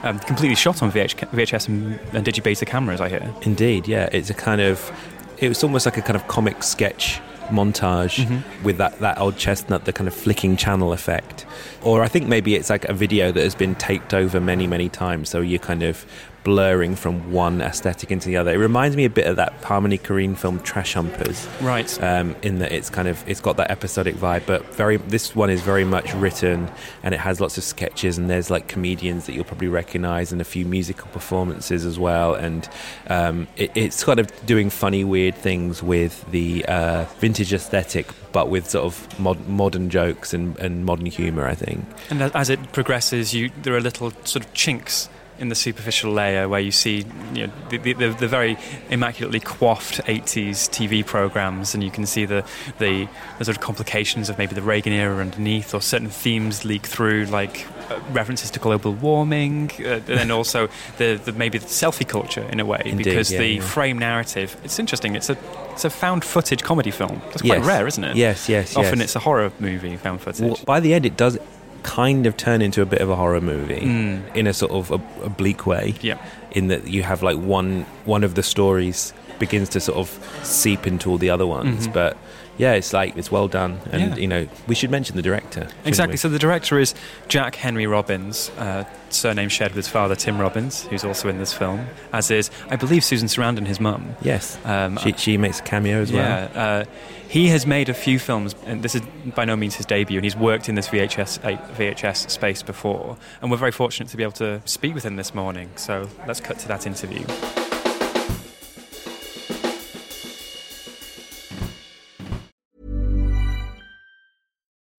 um, 0.04 0.20
completely 0.20 0.56
shot 0.56 0.84
on 0.84 0.92
VH, 0.92 1.16
VHS 1.32 1.68
and, 1.68 2.00
and 2.14 2.26
digibeta 2.26 2.66
cameras. 2.68 3.02
I 3.02 3.10
hear. 3.10 3.34
indeed. 3.42 3.88
Yeah, 3.88 4.10
it's 4.12 4.30
a 4.30 4.34
kind 4.36 4.62
of 4.62 4.92
it 5.40 5.48
was 5.48 5.64
almost 5.64 5.86
like 5.86 5.98
a 5.98 6.02
kind 6.02 6.16
of 6.16 6.28
comic 6.28 6.62
sketch 6.64 7.20
montage 7.50 8.24
Mm-hmm. 8.24 8.64
with 8.64 8.78
that, 8.78 9.00
that 9.00 9.18
old 9.18 9.36
chestnut, 9.38 9.86
the 9.86 9.94
kind 9.94 10.08
of 10.08 10.14
flicking 10.14 10.56
channel 10.56 10.94
effect. 10.94 11.48
Or 11.82 12.04
I 12.04 12.08
think 12.08 12.28
maybe 12.28 12.54
it's 12.54 12.70
like 12.70 12.86
a 12.86 12.94
video 12.94 13.32
that 13.32 13.42
has 13.44 13.56
been 13.56 13.74
taped 13.74 14.14
over 14.14 14.40
many, 14.40 14.68
many 14.68 14.88
times, 14.90 15.30
so 15.30 15.42
you're 15.42 15.58
kind 15.58 15.82
of 15.82 16.06
blurring 16.44 16.96
from 16.96 17.32
one 17.32 17.62
aesthetic 17.62 18.12
into 18.12 18.28
the 18.28 18.38
other. 18.38 18.52
It 18.52 18.58
reminds 18.58 18.96
me 18.96 19.06
a 19.06 19.10
bit 19.10 19.28
of 19.28 19.36
that 19.36 19.54
Harmony 19.64 19.98
Korine 19.98 20.38
film 20.38 20.60
Trash 20.62 20.94
Humpers. 20.94 21.48
Right. 21.62 22.02
um, 22.02 22.36
in 22.42 22.60
that 22.60 22.72
it's 22.72 22.90
kind 22.90 23.08
of 23.08 23.24
it's 23.28 23.42
got 23.42 23.58
that 23.58 23.72
episodic 23.72 24.16
vibe, 24.16 24.46
but 24.46 24.66
very 24.74 24.98
this 24.98 25.36
one 25.36 25.50
is 25.50 25.62
very 25.62 25.84
much 25.84 26.14
written 26.16 26.70
and 27.04 27.14
it 27.14 27.20
has 27.20 27.42
lots 27.42 27.58
of 27.58 27.64
sketches 27.64 28.18
and 28.18 28.30
there's 28.30 28.50
like 28.50 28.68
comedians 28.68 29.26
that 29.26 29.34
you'll 29.34 29.44
probably 29.44 29.68
recognise 29.68 30.32
and 30.32 30.42
a 30.42 30.46
few 30.46 30.66
musical 30.66 31.08
performances 31.12 31.86
as 31.86 32.00
well, 32.00 32.34
and 32.34 32.70
um, 33.08 33.48
it, 33.58 33.72
it's 33.76 34.04
kind 34.04 34.20
of 34.20 34.46
doing 34.46 34.70
funny 34.70 35.04
weird 35.04 35.36
things 35.36 35.82
with 35.84 36.30
the 36.32 36.66
uh, 36.66 37.06
vintage 37.20 37.54
aesthetic, 37.54 38.08
but 38.32 38.50
with 38.50 38.70
sort 38.70 38.86
of 38.86 39.20
mod- 39.20 39.48
modern 39.48 39.90
jokes 39.90 40.34
and, 40.34 40.58
and 40.60 40.86
modern 40.86 41.06
humour. 41.06 41.48
I 41.48 41.56
think. 41.56 41.86
And 42.10 42.22
as 42.22 42.50
it 42.50 42.72
progresses, 42.72 43.34
you 43.34 43.52
there 43.62 43.76
are 43.76 43.82
little 43.82 44.12
sort 44.24 44.46
of 44.46 44.54
chinks 44.54 45.10
in 45.40 45.50
the 45.50 45.56
superficial 45.56 46.12
layer 46.12 46.48
where 46.48 46.60
you 46.60 46.72
see 46.72 47.06
you 47.34 47.48
know, 47.48 47.54
the, 47.70 47.78
the, 47.78 47.94
the, 47.94 48.28
very 48.28 48.58
immaculately 48.90 49.40
coiffed 49.40 50.02
80s 50.06 50.70
TV 50.70 51.06
programs, 51.06 51.74
and 51.74 51.84
you 51.84 51.90
can 51.92 52.06
see 52.06 52.26
the, 52.26 52.46
the, 52.78 53.08
the 53.38 53.46
sort 53.46 53.56
of 53.58 53.62
complications 53.62 54.30
of 54.30 54.38
maybe 54.38 54.54
the 54.54 54.62
Reagan 54.62 54.94
era 54.94 55.18
underneath, 55.18 55.74
or 55.74 55.82
certain 55.82 56.10
themes 56.10 56.66
leak 56.66 56.86
through, 56.86 57.26
like 57.26 57.66
uh, 57.90 58.00
references 58.12 58.52
to 58.52 58.60
global 58.60 58.94
warming, 58.94 59.72
uh, 59.80 59.84
and 59.94 60.06
then 60.06 60.32
also 60.32 60.68
the, 60.98 61.20
the 61.24 61.32
maybe 61.32 61.58
the 61.58 61.66
selfie 61.66 62.08
culture 62.08 62.44
in 62.52 62.60
a 62.60 62.66
way, 62.66 62.82
Indeed, 62.86 63.06
because 63.06 63.32
yeah, 63.32 63.40
the 63.40 63.48
yeah. 63.56 63.62
frame 63.62 63.98
narrative. 63.98 64.58
It's 64.64 64.78
interesting. 64.78 65.16
It's 65.16 65.30
a 65.30 65.38
it's 65.72 65.86
a 65.86 65.90
found 65.90 66.26
footage 66.26 66.62
comedy 66.62 66.92
film. 66.92 67.22
That's 67.28 67.42
quite 67.42 67.60
Yes. 67.60 67.66
rare, 67.66 67.88
isn't 67.88 68.04
it? 68.04 68.18
Yes, 68.18 68.50
yes, 68.50 68.76
Often 68.76 69.00
yes. 69.00 69.06
it's 69.06 69.16
a 69.16 69.20
horror 69.20 69.52
movie 69.60 69.96
found 69.96 70.20
footage. 70.22 70.42
Well, 70.42 70.60
by 70.66 70.82
the 70.82 70.94
end, 70.94 71.06
it 71.06 71.16
does 71.16 71.38
kind 71.84 72.26
of 72.28 72.36
turn 72.38 72.62
into 72.62 72.82
a 72.82 72.86
bit 72.86 73.02
of 73.02 73.10
a 73.10 73.16
horror 73.16 73.42
movie 73.42 73.82
Mm. 73.82 74.36
in 74.36 74.48
a 74.48 74.54
sort 74.54 74.72
of 74.72 74.92
a, 74.92 75.30
bleak 75.30 75.66
way. 75.66 75.94
yeah. 76.02 76.18
in 76.52 76.68
that 76.68 76.88
you 76.88 77.04
have 77.04 77.22
like 77.22 77.38
one 77.38 77.86
one 78.06 78.24
of 78.24 78.34
the 78.34 78.42
stories 78.42 79.14
begins 79.38 79.70
to 79.70 79.80
sort 79.80 79.98
of 79.98 80.10
seep 80.44 80.88
into 80.88 81.10
all 81.10 81.18
the 81.20 81.30
other 81.30 81.46
ones. 81.46 81.88
Mhm. 81.88 81.94
But 81.94 82.18
yeah, 82.60 82.74
it's 82.74 82.94
like 82.94 83.18
it's 83.18 83.32
well 83.32 83.48
done, 83.48 83.80
and 83.92 84.02
Yeah. 84.02 84.16
you 84.18 84.28
know 84.28 84.48
we 84.68 84.76
should 84.76 84.92
mention 84.92 85.16
the 85.16 85.24
director. 85.24 85.68
Exactly. 85.86 86.14
we? 86.14 86.18
So 86.18 86.30
the 86.30 86.38
director 86.38 86.78
is 86.78 86.94
Jack 87.28 87.56
Henry 87.56 87.88
Robbins, 87.88 88.52
uh, 88.60 88.84
surname 89.10 89.50
shared 89.50 89.72
with 89.72 89.78
his 89.86 89.88
father 89.88 90.16
Tim 90.16 90.38
Robbins, 90.38 90.84
who's 90.84 91.04
also 91.04 91.28
in 91.30 91.40
this 91.40 91.54
film. 91.54 91.88
As 92.14 92.30
is, 92.30 92.52
I 92.70 92.76
believe, 92.76 93.04
Susan 93.04 93.28
Sarandon, 93.28 93.66
his 93.66 93.80
mum. 93.80 94.16
yes, 94.22 94.58
Um, 94.66 94.98
she, 94.98 95.14
she 95.14 95.38
makes 95.38 95.60
a 95.60 95.64
cameo 95.64 96.02
as 96.02 96.12
well. 96.12 96.22
yeah, 96.54 96.62
uh, 96.62 96.86
he 97.28 97.48
has 97.50 97.66
made 97.66 97.90
a 97.90 97.94
few 97.94 98.20
films, 98.20 98.54
and 98.66 98.84
this 98.84 98.94
is 98.96 99.02
by 99.36 99.46
no 99.46 99.56
means 99.56 99.76
his 99.76 99.86
debut. 99.86 100.18
And 100.18 100.24
he's 100.26 100.36
worked 100.36 100.68
in 100.70 100.76
this 100.76 100.90
VHS 100.90 101.40
uh, 101.44 101.58
VHS 101.78 102.30
space 102.30 102.62
before, 102.64 103.18
and 103.42 103.50
we're 103.52 103.58
very 103.58 103.72
fortunate 103.72 104.10
to 104.10 104.18
be 104.18 104.24
able 104.24 104.34
to 104.34 104.62
speak 104.66 104.94
with 104.94 105.06
him 105.06 105.16
this 105.16 105.34
morning. 105.34 105.70
So 105.76 106.10
let's 106.28 106.40
cut 106.42 106.60
to 106.60 106.68
that 106.68 106.86
interview. 106.88 107.24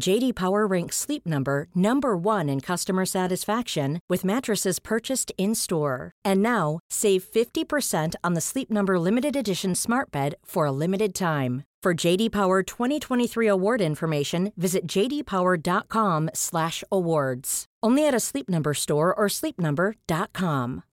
JD 0.00 0.34
Power 0.34 0.66
ranks 0.66 0.96
Sleep 0.96 1.26
Number 1.26 1.68
number 1.74 2.16
1 2.16 2.48
in 2.48 2.60
customer 2.60 3.04
satisfaction 3.04 4.00
with 4.08 4.24
mattresses 4.24 4.78
purchased 4.78 5.32
in-store. 5.38 6.12
And 6.24 6.42
now, 6.42 6.78
save 6.90 7.24
50% 7.24 8.14
on 8.24 8.34
the 8.34 8.40
Sleep 8.40 8.70
Number 8.70 8.98
limited 8.98 9.36
edition 9.36 9.74
Smart 9.74 10.10
Bed 10.10 10.34
for 10.44 10.66
a 10.66 10.72
limited 10.72 11.14
time. 11.14 11.64
For 11.82 11.94
JD 11.94 12.30
Power 12.30 12.62
2023 12.62 13.48
award 13.48 13.80
information, 13.80 14.52
visit 14.56 14.86
jdpower.com/awards. 14.86 17.64
Only 17.82 18.06
at 18.06 18.14
a 18.14 18.20
Sleep 18.20 18.48
Number 18.48 18.72
store 18.72 19.12
or 19.12 19.26
sleepnumber.com. 19.26 20.84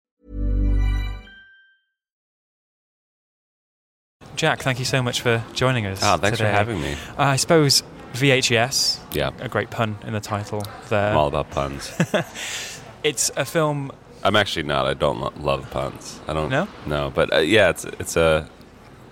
Jack, 4.35 4.59
thank 4.59 4.79
you 4.79 4.85
so 4.85 5.03
much 5.03 5.21
for 5.21 5.43
joining 5.53 5.85
us. 5.85 6.01
Ah, 6.01 6.17
thanks 6.17 6.39
today. 6.39 6.49
for 6.49 6.55
having 6.55 6.81
me. 6.81 6.93
Uh, 6.93 7.23
I 7.23 7.35
suppose 7.35 7.83
VHYes, 8.13 8.99
Yeah, 9.13 9.31
a 9.39 9.47
great 9.47 9.69
pun 9.69 9.97
in 10.05 10.13
the 10.13 10.19
title 10.19 10.63
there. 10.89 11.11
I'm 11.11 11.17
all 11.17 11.27
about 11.27 11.49
puns. 11.51 11.91
It's 13.01 13.31
a 13.37 13.45
film. 13.45 13.91
I'm 14.25 14.35
actually 14.35 14.63
not. 14.63 14.85
I 14.85 14.93
don't 14.93 15.21
lo- 15.21 15.31
love 15.39 15.69
puns. 15.71 16.19
I 16.27 16.33
don't. 16.33 16.49
No? 16.49 16.67
No, 16.85 17.09
but 17.15 17.33
uh, 17.33 17.37
yeah, 17.37 17.69
it's 17.69 17.85
it's 17.85 18.17
a 18.17 18.45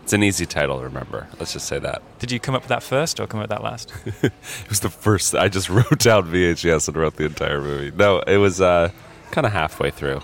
It's 0.03 0.11
an 0.11 0.23
easy 0.23 0.45
title 0.45 0.79
to 0.79 0.83
remember. 0.83 1.27
Let's 1.39 1.53
just 1.53 1.67
say 1.69 1.79
that. 1.79 2.01
Did 2.19 2.31
you 2.33 2.39
come 2.41 2.53
up 2.53 2.63
with 2.63 2.69
that 2.69 2.83
first 2.83 3.17
or 3.21 3.27
come 3.27 3.39
up 3.39 3.45
with 3.45 3.51
that 3.51 3.63
last? 3.63 3.93
It 4.23 4.33
was 4.69 4.81
the 4.81 4.89
first. 4.89 5.35
I 5.35 5.47
just 5.47 5.69
wrote 5.75 5.99
down 5.99 6.29
VHS 6.29 6.89
and 6.89 6.97
wrote 6.97 7.15
the 7.15 7.23
entire 7.25 7.61
movie. 7.61 7.91
No, 7.95 8.19
it 8.19 8.37
was 8.37 8.59
uh, 8.59 8.89
kind 9.31 9.47
of 9.47 9.53
halfway 9.53 9.89
through. 9.91 10.19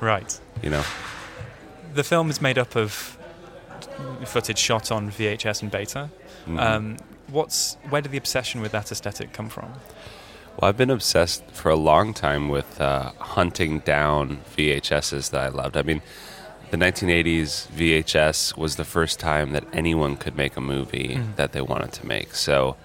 right. 0.00 0.38
You 0.62 0.68
know. 0.70 0.84
The 1.94 2.04
film 2.04 2.28
is 2.28 2.42
made 2.42 2.58
up 2.58 2.76
of 2.76 3.16
footage 4.26 4.58
shot 4.58 4.92
on 4.92 5.10
VHS 5.10 5.62
and 5.62 5.70
beta. 5.70 6.10
Mhm. 6.46 6.60
Um, 6.60 6.96
what's 7.28 7.74
where 7.88 8.02
did 8.02 8.12
the 8.12 8.18
obsession 8.18 8.60
with 8.60 8.72
that 8.72 8.90
aesthetic 8.90 9.32
come 9.32 9.48
from? 9.48 9.72
Well, 10.56 10.68
I've 10.70 10.76
been 10.76 10.90
obsessed 10.90 11.44
for 11.50 11.70
a 11.70 11.76
long 11.76 12.14
time 12.14 12.48
with 12.48 12.80
uh, 12.80 13.12
hunting 13.18 13.80
down 13.80 14.38
VHSs 14.56 15.30
that 15.30 15.40
I 15.40 15.48
loved. 15.48 15.76
I 15.76 15.82
mean, 15.82 16.00
the 16.70 16.78
1980s 16.78 17.68
VHS 17.68 18.56
was 18.56 18.76
the 18.76 18.84
first 18.84 19.20
time 19.20 19.52
that 19.52 19.64
anyone 19.72 20.16
could 20.16 20.36
make 20.36 20.56
a 20.56 20.60
movie 20.60 21.20
that 21.36 21.52
they 21.52 21.60
wanted 21.60 21.92
to 21.92 22.06
make. 22.06 22.34
So 22.34 22.76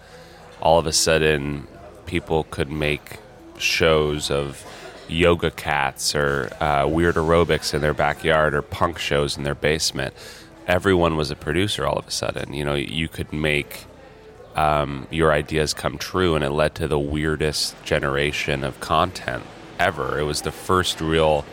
all 0.61 0.79
of 0.79 0.85
a 0.85 0.91
sudden, 0.91 1.67
people 2.05 2.43
could 2.43 2.69
make 2.69 3.19
shows 3.57 4.29
of 4.29 4.65
yoga 5.07 5.51
cats 5.51 6.13
or 6.13 6.51
uh, 6.61 6.85
weird 6.87 7.15
aerobics 7.15 7.73
in 7.73 7.81
their 7.81 7.93
backyard 7.93 8.53
or 8.53 8.61
punk 8.61 8.97
shows 8.99 9.37
in 9.37 9.43
their 9.43 9.55
basement. 9.55 10.13
Everyone 10.67 11.15
was 11.15 11.31
a 11.31 11.35
producer 11.35 11.85
all 11.85 11.97
of 11.97 12.07
a 12.07 12.11
sudden. 12.11 12.53
You 12.53 12.65
know, 12.65 12.75
you 12.75 13.07
could 13.07 13.31
make 13.33 13.85
um, 14.55 15.07
your 15.09 15.31
ideas 15.31 15.73
come 15.73 15.97
true, 15.97 16.35
and 16.35 16.43
it 16.43 16.51
led 16.51 16.75
to 16.75 16.87
the 16.87 16.99
weirdest 16.99 17.81
generation 17.83 18.63
of 18.63 18.79
content 18.79 19.43
ever. 19.79 20.19
It 20.19 20.23
was 20.23 20.41
the 20.41 20.51
first 20.51 21.01
real, 21.01 21.45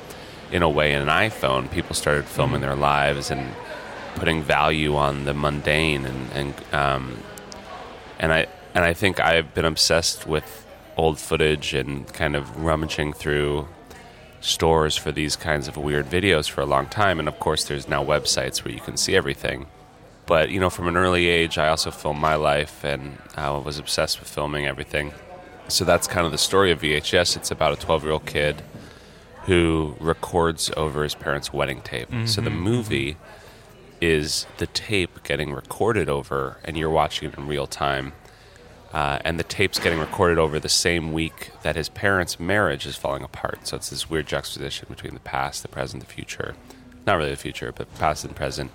in 0.53 0.63
a 0.63 0.69
way, 0.69 0.93
in 0.93 1.03
an 1.03 1.09
iPhone. 1.09 1.71
People 1.71 1.95
started 1.95 2.25
filming 2.25 2.61
their 2.61 2.77
lives 2.77 3.31
and 3.31 3.55
putting 4.17 4.43
value 4.43 4.97
on 4.97 5.25
the 5.25 5.35
mundane, 5.35 6.05
and 6.05 6.33
and 6.33 6.55
um, 6.73 7.19
and 8.19 8.33
I 8.33 8.47
and 8.75 8.85
I 8.85 8.95
think 8.95 9.21
I've 9.21 9.55
been 9.55 9.65
obsessed 9.65 10.27
with 10.27 10.67
old 10.97 11.19
footage 11.19 11.75
and 11.75 12.13
kind 12.13 12.35
of 12.35 12.63
rummaging 12.63 13.13
through 13.13 13.69
stores 14.41 14.97
for 14.97 15.13
these 15.13 15.37
kinds 15.37 15.69
of 15.69 15.77
weird 15.77 16.07
videos 16.07 16.49
for 16.51 16.61
a 16.61 16.67
long 16.67 16.87
time. 16.87 17.19
And 17.19 17.29
of 17.29 17.39
course, 17.39 17.65
there's 17.65 17.89
now 17.89 18.05
websites 18.05 18.65
where 18.65 18.75
you 18.75 18.81
can 18.81 18.97
see 18.97 19.17
everything. 19.17 19.67
But 20.29 20.51
you 20.51 20.61
know, 20.61 20.71
from 20.71 20.87
an 20.87 20.97
early 20.97 21.27
age, 21.27 21.57
I 21.59 21.69
also 21.69 21.91
filmed 21.91 22.21
my 22.21 22.37
life 22.37 22.85
and 22.85 23.17
I 23.35 23.51
was 23.51 23.79
obsessed 23.79 24.21
with 24.21 24.29
filming 24.29 24.67
everything. 24.67 25.13
So 25.69 25.85
that's 25.85 26.07
kind 26.07 26.27
of 26.27 26.33
the 26.33 26.39
story 26.39 26.71
of 26.71 26.83
VHYes. 26.83 27.35
It's 27.37 27.51
about 27.51 27.73
a 27.73 27.77
12 27.77 28.05
year 28.05 28.13
old 28.13 28.27
kid 28.27 28.63
who 29.45 29.97
records 29.99 30.71
over 30.77 31.03
his 31.03 31.15
parents' 31.15 31.53
wedding 31.53 31.81
tape. 31.81 32.09
So 32.27 32.43
the 32.43 32.51
movie 32.51 33.17
is 34.03 34.47
the 34.59 34.67
tape 34.67 35.23
getting 35.25 35.53
recorded 35.55 36.09
over, 36.11 36.59
and 36.63 36.77
you're 36.77 36.91
watching 36.91 37.31
it 37.31 37.39
in 37.39 37.47
real 37.49 37.67
time. 37.67 38.13
Uh, 38.93 39.19
and 39.25 39.39
the 39.39 39.45
tape's 39.45 39.79
getting 39.79 39.99
recorded 39.99 40.39
over 40.39 40.61
the 40.61 40.69
same 40.69 41.13
week 41.13 41.51
that 41.63 41.77
his 41.77 41.89
parents' 41.89 42.39
marriage 42.39 42.87
is 42.87 42.97
falling 42.97 43.23
apart. 43.23 43.67
So 43.67 43.77
it's 43.77 43.89
this 43.91 44.09
weird 44.11 44.27
juxtaposition 44.27 44.87
between 44.91 45.15
the 45.15 45.21
past, 45.21 45.63
the 45.63 45.69
present, 45.69 46.07
the 46.07 46.13
future. 46.13 46.55
Not 47.07 47.17
really 47.17 47.31
the 47.31 47.37
future, 47.37 47.73
but 47.73 47.93
past 47.99 48.25
and 48.25 48.37
present. 48.37 48.71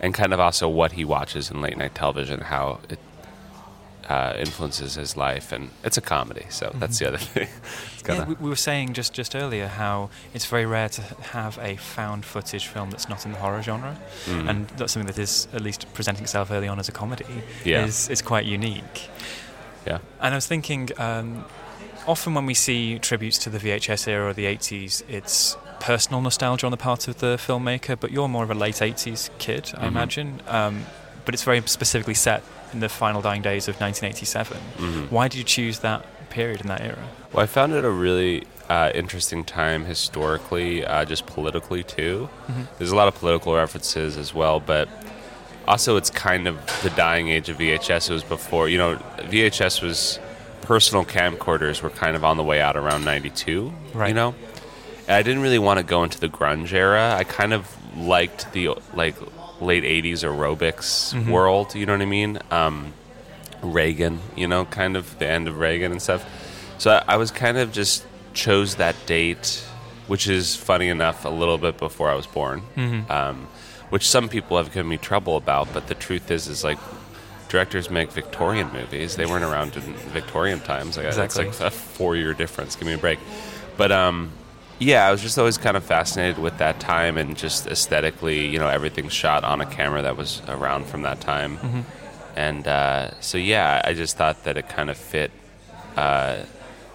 And 0.00 0.14
kind 0.14 0.32
of 0.32 0.40
also 0.40 0.68
what 0.68 0.92
he 0.92 1.04
watches 1.04 1.50
in 1.50 1.60
late 1.60 1.76
night 1.76 1.94
television, 1.94 2.40
how 2.40 2.80
it 2.88 2.98
uh, 4.08 4.34
influences 4.38 4.94
his 4.94 5.16
life. 5.16 5.52
And 5.52 5.70
it's 5.84 5.96
a 5.96 6.00
comedy, 6.00 6.46
so 6.50 6.70
that's 6.74 6.98
the 6.98 7.08
other 7.08 7.18
thing. 7.34 7.48
Yeah, 8.08 8.24
we, 8.26 8.34
we 8.34 8.48
were 8.48 8.56
saying 8.56 8.94
just, 8.94 9.12
just 9.12 9.34
earlier 9.36 9.66
how 9.66 10.08
it's 10.32 10.46
very 10.46 10.64
rare 10.66 10.88
to 10.88 11.02
have 11.32 11.58
a 11.60 11.76
found 11.76 12.24
footage 12.24 12.66
film 12.68 12.90
that's 12.90 13.08
not 13.08 13.26
in 13.26 13.32
the 13.32 13.38
horror 13.38 13.60
genre, 13.62 13.96
Mm. 14.26 14.48
and 14.48 14.68
that's 14.78 14.92
something 14.94 15.06
that 15.12 15.18
is 15.18 15.46
at 15.52 15.60
least 15.60 15.86
presenting 15.92 16.22
itself 16.22 16.50
early 16.50 16.68
on 16.68 16.78
as 16.78 16.88
a 16.88 16.92
comedy. 16.92 17.26
Yeah. 17.64 17.84
is 17.84 18.08
is 18.08 18.22
quite 18.22 18.46
unique. 18.46 19.10
yeah. 19.86 19.98
And 20.20 20.32
I 20.32 20.36
was 20.36 20.46
thinking, 20.46 20.88
um, 20.98 21.44
often 22.08 22.32
when 22.34 22.46
we 22.46 22.54
see 22.54 22.98
tributes 22.98 23.36
to 23.38 23.50
the 23.50 23.58
VHS 23.58 24.08
era 24.08 24.30
or 24.30 24.32
the 24.32 24.46
80s, 24.46 25.02
it's 25.08 25.56
personal 25.78 26.20
nostalgia 26.22 26.66
on 26.66 26.70
the 26.70 26.76
part 26.78 27.06
of 27.06 27.18
the 27.18 27.36
filmmaker, 27.36 28.00
but 28.00 28.10
you're 28.10 28.26
more 28.28 28.42
of 28.42 28.50
a 28.50 28.54
late 28.54 28.80
80s 28.82 29.30
kid, 29.38 29.72
I 29.76 29.84
Mhm. 29.84 29.88
imagine. 29.88 30.40
Um, 30.48 30.86
but 31.24 31.34
it's 31.34 31.44
very 31.44 31.62
specifically 31.66 32.14
set 32.14 32.42
in 32.72 32.80
the 32.80 32.88
final 32.88 33.20
dying 33.20 33.42
days 33.42 33.68
of 33.68 33.78
1987. 33.80 34.58
Mhm. 34.78 35.10
Why 35.10 35.28
did 35.28 35.36
you 35.38 35.44
choose 35.44 35.80
that 35.80 36.04
period 36.30 36.62
in 36.62 36.66
that 36.68 36.80
era? 36.80 36.98
Well, 37.32 37.42
I 37.44 37.46
found 37.46 37.74
it 37.74 37.84
a 37.84 37.90
really 37.90 38.44
uh, 38.70 38.90
interesting 38.94 39.44
time 39.44 39.86
historically, 39.86 40.84
uh, 40.84 41.02
just 41.06 41.24
politically 41.24 41.82
too. 41.82 42.28
There's 42.76 42.90
a 42.90 42.96
lot 42.96 43.08
of 43.08 43.14
political 43.14 43.54
references 43.54 44.18
as 44.18 44.34
well, 44.34 44.60
but 44.60 44.90
also 45.66 45.96
it's 45.96 46.10
kind 46.10 46.46
of 46.46 46.56
the 46.82 46.90
dying 46.90 47.30
age 47.30 47.48
of 47.48 47.56
VHS. 47.56 48.10
It 48.10 48.12
was 48.12 48.22
before, 48.24 48.68
you 48.68 48.76
know, 48.76 48.98
VHS 49.30 49.80
was 49.80 50.18
personal 50.62 51.04
camcorders 51.04 51.82
were 51.82 51.90
kind 51.90 52.16
of 52.16 52.24
on 52.24 52.36
the 52.36 52.44
way 52.44 52.60
out 52.60 52.76
around 52.76 53.04
'92. 53.04 53.72
right. 53.94 54.08
You 54.08 54.14
know, 54.14 54.34
and 55.06 55.16
I 55.16 55.22
didn't 55.22 55.42
really 55.42 55.58
want 55.58 55.78
to 55.78 55.84
go 55.84 56.04
into 56.04 56.20
the 56.20 56.28
grunge 56.28 56.72
era. 56.72 57.14
I 57.16 57.24
kind 57.24 57.52
of 57.52 57.74
liked 57.96 58.52
the 58.52 58.70
like 58.94 59.16
late 59.60 59.84
'80s 59.84 60.24
aerobics 60.24 61.28
world. 61.28 61.74
You 61.74 61.86
know 61.86 61.92
what 61.92 62.02
I 62.02 62.06
mean? 62.06 62.38
Um, 62.50 62.92
Reagan, 63.62 64.20
you 64.36 64.46
know, 64.46 64.64
kind 64.66 64.96
of 64.96 65.18
the 65.18 65.26
end 65.26 65.48
of 65.48 65.58
Reagan 65.58 65.92
and 65.92 66.00
stuff. 66.02 66.24
So 66.78 66.92
I, 66.92 67.14
I 67.14 67.16
was 67.16 67.30
kind 67.30 67.58
of 67.58 67.72
just 67.72 68.06
chose 68.34 68.76
that 68.76 68.94
date, 69.06 69.64
which 70.06 70.28
is 70.28 70.54
funny 70.54 70.88
enough, 70.88 71.24
a 71.24 71.28
little 71.28 71.58
bit 71.58 71.76
before 71.78 72.08
I 72.08 72.14
was 72.14 72.26
born, 72.26 72.62
um, 73.10 73.48
which 73.90 74.08
some 74.08 74.28
people 74.28 74.56
have 74.58 74.72
given 74.72 74.88
me 74.88 74.96
trouble 74.96 75.36
about. 75.36 75.72
But 75.72 75.88
the 75.88 75.96
truth 75.96 76.30
is, 76.30 76.46
is 76.46 76.62
like 76.62 76.78
directors 77.48 77.90
make 77.90 78.10
Victorian 78.12 78.70
movies. 78.72 79.16
They 79.16 79.26
weren't 79.26 79.44
around 79.44 79.76
in 79.76 79.94
Victorian 80.12 80.60
times. 80.60 80.96
Like, 80.96 81.06
Exactly. 81.06 81.46
It's 81.46 81.60
like 81.60 81.68
a 81.68 81.74
four-year 81.74 82.34
difference. 82.34 82.76
Give 82.76 82.86
me 82.86 82.94
a 82.94 82.98
break. 82.98 83.18
But 83.76 83.92
um, 83.92 84.30
yeah, 84.78 85.06
I 85.06 85.10
was 85.10 85.22
just 85.22 85.38
always 85.38 85.58
kind 85.58 85.76
of 85.76 85.84
fascinated 85.84 86.38
with 86.38 86.58
that 86.58 86.78
time 86.80 87.16
and 87.16 87.36
just 87.36 87.66
aesthetically, 87.66 88.46
you 88.46 88.58
know, 88.58 88.68
everything 88.68 89.08
shot 89.08 89.44
on 89.44 89.60
a 89.60 89.66
camera 89.66 90.02
that 90.02 90.16
was 90.16 90.42
around 90.48 90.86
from 90.86 91.02
that 91.02 91.20
time. 91.20 91.84
And 92.36 92.68
uh, 92.68 93.20
so, 93.20 93.38
yeah, 93.38 93.82
I 93.84 93.94
just 93.94 94.16
thought 94.16 94.44
that 94.44 94.56
it 94.56 94.68
kind 94.68 94.90
of 94.90 94.96
fit 94.96 95.32
uh, 95.96 96.36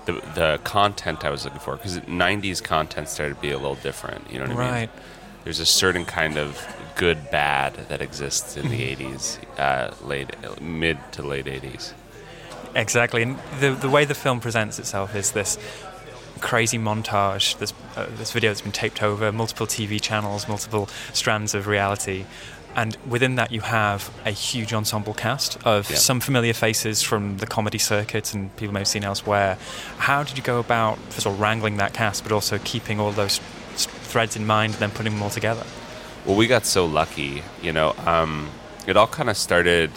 the, 0.06 0.13
the 0.36 0.60
content 0.63 1.26
I 1.26 1.30
was 1.30 1.44
looking 1.44 1.60
for 1.60 1.76
because 1.76 1.98
90s 2.00 2.63
content 2.63 3.10
started 3.10 3.36
to 3.36 3.42
be 3.42 3.52
a 3.52 3.58
little 3.58 3.76
different. 3.76 4.32
You 4.32 4.39
know 4.39 4.46
what 4.46 4.58
I 4.58 4.63
mean? 4.63 4.72
Right. 4.74 4.89
There's 5.44 5.60
a 5.60 5.66
certain 5.66 6.06
kind 6.06 6.38
of 6.38 6.66
good 6.96 7.30
bad 7.32 7.74
that 7.90 8.02
exists 8.02 8.56
in 8.56 8.70
the 8.70 8.80
80s, 8.96 9.40
uh, 9.60 9.94
late, 10.06 10.30
mid 10.62 10.98
to 11.14 11.22
late 11.24 11.46
80s. 11.46 11.94
Exactly, 12.76 13.22
and 13.24 13.38
the 13.60 13.72
the 13.72 13.90
way 13.90 14.06
the 14.06 14.16
film 14.16 14.40
presents 14.40 14.80
itself 14.80 15.16
is 15.16 15.32
this 15.32 15.58
crazy 16.40 16.78
montage, 16.78 17.58
this 17.60 17.74
uh, 17.96 18.08
this 18.18 18.32
video 18.32 18.50
that's 18.50 18.62
been 18.62 18.72
taped 18.72 19.04
over 19.04 19.32
multiple 19.32 19.68
TV 19.68 20.02
channels, 20.02 20.48
multiple 20.48 20.88
strands 21.14 21.54
of 21.54 21.68
reality, 21.68 22.26
and 22.76 22.98
within 23.08 23.36
that 23.36 23.52
you 23.52 23.62
have 23.62 24.10
a 24.26 24.32
huge 24.32 24.74
ensemble 24.74 25.14
cast 25.14 25.58
of 25.66 25.90
Yeah. 25.92 25.98
some 25.98 26.20
familiar 26.20 26.54
faces 26.54 27.04
from 27.04 27.38
the 27.38 27.46
comedy 27.46 27.78
circuit 27.78 28.34
and 28.34 28.56
people 28.58 28.74
may 28.74 28.80
have 28.80 28.88
seen 28.88 29.04
elsewhere. 29.04 29.58
How 30.00 30.24
did 30.24 30.36
you 30.38 30.44
go 30.44 30.58
about 30.60 30.98
first 31.12 31.28
of 31.28 31.34
all 31.34 31.38
wrangling 31.38 31.78
that 31.78 31.94
cast, 31.94 32.24
but 32.24 32.32
also 32.32 32.58
keeping 32.64 33.00
all 33.00 33.12
those 33.12 33.40
threads 34.13 34.36
in 34.36 34.45
mind 34.45 34.73
and 34.73 34.80
then 34.80 34.91
putting 34.91 35.12
them 35.13 35.23
all 35.23 35.32
together? 35.32 35.65
Well, 36.26 36.36
we 36.38 36.45
got 36.47 36.65
so 36.67 36.86
lucky, 36.86 37.41
you 37.63 37.73
know. 37.73 37.95
Um, 38.06 38.49
it 38.88 38.95
all 38.95 39.08
kind 39.08 39.28
of 39.30 39.36
started. 39.36 39.89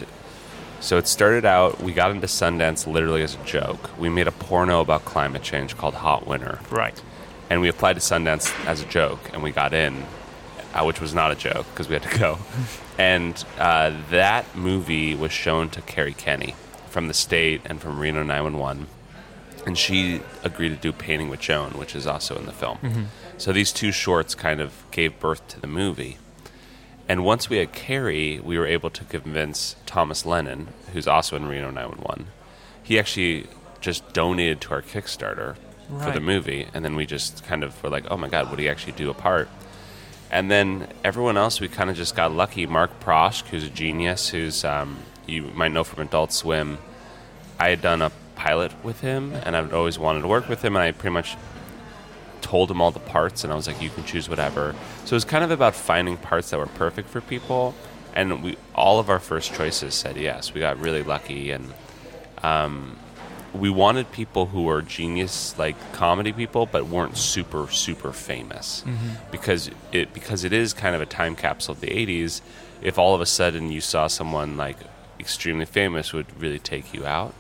So 0.80 0.96
it 0.96 1.06
started 1.06 1.44
out. 1.44 1.80
We 1.82 1.92
got 1.92 2.10
into 2.10 2.26
Sundance 2.26 2.86
literally 2.90 3.22
as 3.22 3.34
a 3.34 3.44
joke. 3.44 3.96
We 3.98 4.08
made 4.08 4.26
a 4.26 4.32
porno 4.32 4.80
about 4.80 5.04
climate 5.04 5.42
change 5.42 5.76
called 5.76 5.94
Hot 5.94 6.26
Winter, 6.26 6.60
Right. 6.70 7.00
and 7.50 7.60
we 7.60 7.68
applied 7.68 7.94
to 7.94 8.00
Sundance 8.00 8.50
as 8.66 8.80
a 8.80 8.86
joke, 8.86 9.20
and 9.34 9.42
we 9.42 9.50
got 9.52 9.72
in, 9.74 10.04
uh, 10.74 10.82
which 10.84 11.00
was 11.00 11.12
not 11.14 11.30
a 11.30 11.34
joke 11.34 11.66
because 11.72 11.88
we 11.88 11.94
had 11.94 12.02
to 12.10 12.18
go. 12.18 12.38
and 12.98 13.44
uh, 13.58 13.92
that 14.10 14.56
movie 14.56 15.14
was 15.14 15.30
shown 15.32 15.68
to 15.70 15.82
Kerri 15.82 16.16
Kenney 16.16 16.54
from 16.88 17.08
the 17.08 17.14
state 17.14 17.60
and 17.66 17.80
from 17.80 18.00
Reno 18.00 18.22
911, 18.22 18.86
and 19.66 19.76
she 19.76 20.20
agreed 20.44 20.70
to 20.70 20.76
do 20.76 20.92
Painting 20.92 21.28
with 21.28 21.40
Joan, 21.40 21.72
which 21.72 21.94
is 21.94 22.06
also 22.06 22.36
in 22.36 22.46
the 22.46 22.52
film. 22.52 23.08
So 23.36 23.52
these 23.52 23.72
two 23.72 23.92
shorts 23.92 24.34
kind 24.34 24.60
of 24.60 24.72
gave 24.92 25.18
birth 25.20 25.46
to 25.48 25.60
the 25.60 25.66
movie. 25.66 26.16
And 27.08 27.24
once 27.24 27.50
we 27.50 27.58
had 27.58 27.72
Kerri, 27.72 28.40
we 28.42 28.58
were 28.58 28.66
able 28.66 28.90
to 28.90 29.04
convince 29.04 29.76
Thomas 29.84 30.24
Lennon, 30.24 30.68
who's 30.92 31.06
also 31.06 31.36
in 31.36 31.46
Reno 31.46 31.70
911. 31.70 32.28
He 32.82 32.98
actually 32.98 33.46
just 33.80 34.12
donated 34.12 34.60
to 34.62 34.70
our 34.70 34.82
Kickstarter 34.82 35.56
for 36.02 36.10
the 36.10 36.20
movie, 36.20 36.66
and 36.74 36.84
then 36.84 36.96
we 36.96 37.06
just 37.06 37.44
kind 37.44 37.62
of 37.62 37.80
were 37.82 37.90
like, 37.90 38.06
"Oh 38.10 38.16
my 38.16 38.28
God, 38.28 38.50
would 38.50 38.58
he 38.58 38.68
actually 38.68 38.94
do 38.94 39.10
a 39.10 39.14
part?" 39.14 39.48
And 40.32 40.50
then 40.50 40.88
everyone 41.04 41.36
else, 41.36 41.60
we 41.60 41.68
kind 41.68 41.90
of 41.90 41.96
just 41.96 42.16
got 42.16 42.32
lucky. 42.32 42.66
Mark 42.66 42.98
Proksch, 42.98 43.46
who's 43.46 43.64
a 43.64 43.70
genius, 43.70 44.30
who's 44.30 44.64
um, 44.64 44.98
you 45.26 45.42
might 45.54 45.70
know 45.70 45.84
from 45.84 46.02
Adult 46.02 46.32
Swim. 46.32 46.78
I 47.60 47.68
had 47.70 47.80
done 47.82 48.02
a 48.02 48.10
pilot 48.46 48.72
with 48.84 49.00
him, 49.00 49.32
and 49.44 49.56
I've 49.56 49.74
always 49.74 49.98
wanted 49.98 50.20
to 50.22 50.28
work 50.28 50.48
with 50.48 50.62
him, 50.64 50.76
and 50.76 50.82
I 50.82 50.92
pretty 50.92 51.14
much 51.14 51.36
told 52.42 52.70
him 52.70 52.80
all 52.80 52.92
the 52.92 53.00
parts, 53.00 53.42
and 53.42 53.52
I 53.52 53.56
was 53.56 53.66
like, 53.66 53.82
"You 53.82 53.90
can 53.90 54.04
choose 54.04 54.28
whatever." 54.28 54.74
So 55.04 55.14
it 55.14 55.18
was 55.20 55.24
kind 55.24 55.42
of 55.42 55.50
about 55.50 55.74
finding 55.74 56.16
parts 56.16 56.50
that 56.50 56.58
were 56.58 56.66
perfect 56.84 57.08
for 57.08 57.20
people, 57.20 57.74
and 58.14 58.42
we 58.44 58.56
all 58.74 58.98
of 59.00 59.10
our 59.10 59.18
first 59.18 59.52
choices 59.54 59.94
said 59.94 60.16
yes. 60.16 60.54
We 60.54 60.60
got 60.60 60.78
really 60.78 61.02
lucky, 61.02 61.50
and 61.50 61.72
um, 62.42 62.96
we 63.52 63.68
wanted 63.68 64.12
people 64.12 64.46
who 64.46 64.62
were 64.62 64.80
genius, 64.80 65.58
like 65.58 65.76
comedy 65.92 66.32
people, 66.32 66.66
but 66.66 66.86
weren't 66.86 67.16
super 67.16 67.66
super 67.70 68.12
famous, 68.12 68.84
because 69.32 69.70
it 69.90 70.14
because 70.14 70.44
it 70.44 70.52
is 70.52 70.72
kind 70.72 70.94
of 70.94 71.00
a 71.00 71.06
time 71.06 71.34
capsule 71.34 71.72
of 71.74 71.80
the 71.80 71.88
'80s. 71.88 72.42
If 72.80 72.96
all 72.98 73.14
of 73.14 73.20
a 73.20 73.26
sudden 73.26 73.72
you 73.72 73.80
saw 73.80 74.06
someone 74.06 74.56
like 74.56 74.78
extremely 75.18 75.66
famous, 75.66 76.12
would 76.12 76.26
really 76.40 76.60
take 76.60 76.94
you 76.94 77.04
out. 77.06 77.34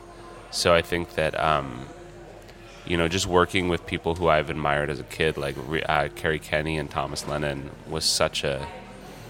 So 0.56 0.74
I 0.74 0.82
think 0.82 1.14
that. 1.14 1.38
Um, 1.38 1.86
you 2.86 2.96
know, 2.96 3.08
just 3.08 3.26
working 3.26 3.68
with 3.68 3.84
people 3.84 4.14
who 4.14 4.28
I've 4.28 4.48
admired 4.48 4.90
as 4.90 5.00
a 5.00 5.02
kid, 5.02 5.36
like 5.36 5.56
uh, 5.58 6.06
Kerri 6.14 6.40
Kenney 6.40 6.78
and 6.78 6.88
Thomas 6.88 7.26
Lennon, 7.26 7.70
was 7.90 8.04
such 8.04 8.44
a 8.44 8.64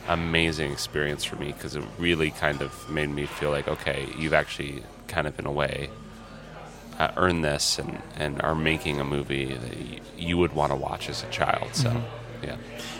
amazing 0.08 0.70
experience 0.70 1.24
for 1.24 1.36
me 1.36 1.52
because 1.52 1.74
it 1.74 1.82
really 1.98 2.30
kind 2.30 2.60
of 2.60 2.90
made 2.90 3.08
me 3.08 3.24
feel 3.24 3.50
like, 3.50 3.66
okay, 3.66 4.08
you've 4.18 4.34
actually 4.34 4.82
kind 5.08 5.26
of 5.26 5.38
in 5.38 5.46
a 5.46 5.50
way 5.50 5.88
uh, 6.98 7.10
earned 7.16 7.44
this 7.44 7.78
and, 7.78 8.02
and 8.16 8.42
are 8.42 8.54
making 8.54 9.00
a 9.00 9.04
movie 9.04 9.54
that 9.54 9.76
y- 9.76 10.00
you 10.18 10.36
would 10.36 10.52
want 10.52 10.70
to 10.70 10.76
watch 10.76 11.08
as 11.08 11.22
a 11.22 11.26
child. 11.28 11.74
So, 11.74 12.02
yeah. 12.42 12.56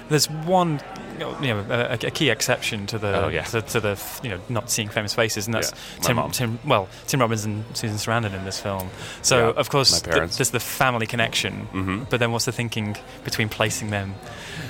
There's 0.09 0.31
one, 0.31 0.81
you 1.18 1.49
know, 1.49 1.64
a, 1.68 1.92
a 1.94 2.11
key 2.12 2.31
exception 2.31 2.87
to 2.87 2.99
the 2.99 3.25
Oh, 3.25 3.29
yeah. 3.29 3.42
to, 3.44 3.61
to 3.62 3.81
the 3.81 4.01
you 4.22 4.31
know 4.31 4.38
not 4.49 4.70
seeing 4.70 4.88
famous 4.88 5.14
faces, 5.14 5.46
and 5.46 5.55
that's 5.55 5.72
Yeah, 5.72 6.03
Tim. 6.22 6.31
Tim. 6.31 6.59
Well, 6.64 6.88
Tim 7.09 7.20
Robbins 7.20 7.44
and 7.44 7.64
Susan 7.75 7.96
Sarandon 7.96 8.33
in 8.35 8.44
this 8.44 8.61
film. 8.61 8.88
So 9.22 9.49
Yeah, 9.49 9.53
of 9.61 9.68
course 9.68 10.01
th- 10.01 10.31
there's 10.37 10.51
the 10.51 10.61
family 10.61 11.07
connection, 11.07 11.66
Mhm. 11.72 12.09
but 12.09 12.20
then 12.20 12.31
what's 12.31 12.44
the 12.44 12.53
thinking 12.53 12.96
between 13.25 13.49
placing 13.49 13.90
them? 13.90 14.14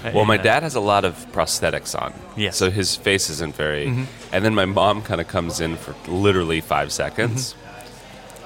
uh, 0.05 0.13
Well, 0.15 0.25
my 0.25 0.39
dad 0.39 0.63
has 0.63 0.75
a 0.75 0.81
lot 0.81 1.05
of 1.05 1.15
prosthetics 1.33 1.95
on. 2.01 2.15
Yes. 2.37 2.57
So 2.57 2.71
his 2.71 2.97
face 2.97 3.29
isn't 3.29 3.55
very. 3.57 3.87
Mhm. 3.89 4.07
And 4.33 4.43
then 4.45 4.55
my 4.55 4.65
mom 4.65 5.03
kind 5.03 5.21
of 5.21 5.29
comes 5.29 5.61
in 5.61 5.77
for 5.77 5.95
literally 6.11 6.63
five 6.63 6.93
seconds. 6.93 7.53
Mm-hmm. 7.53 7.63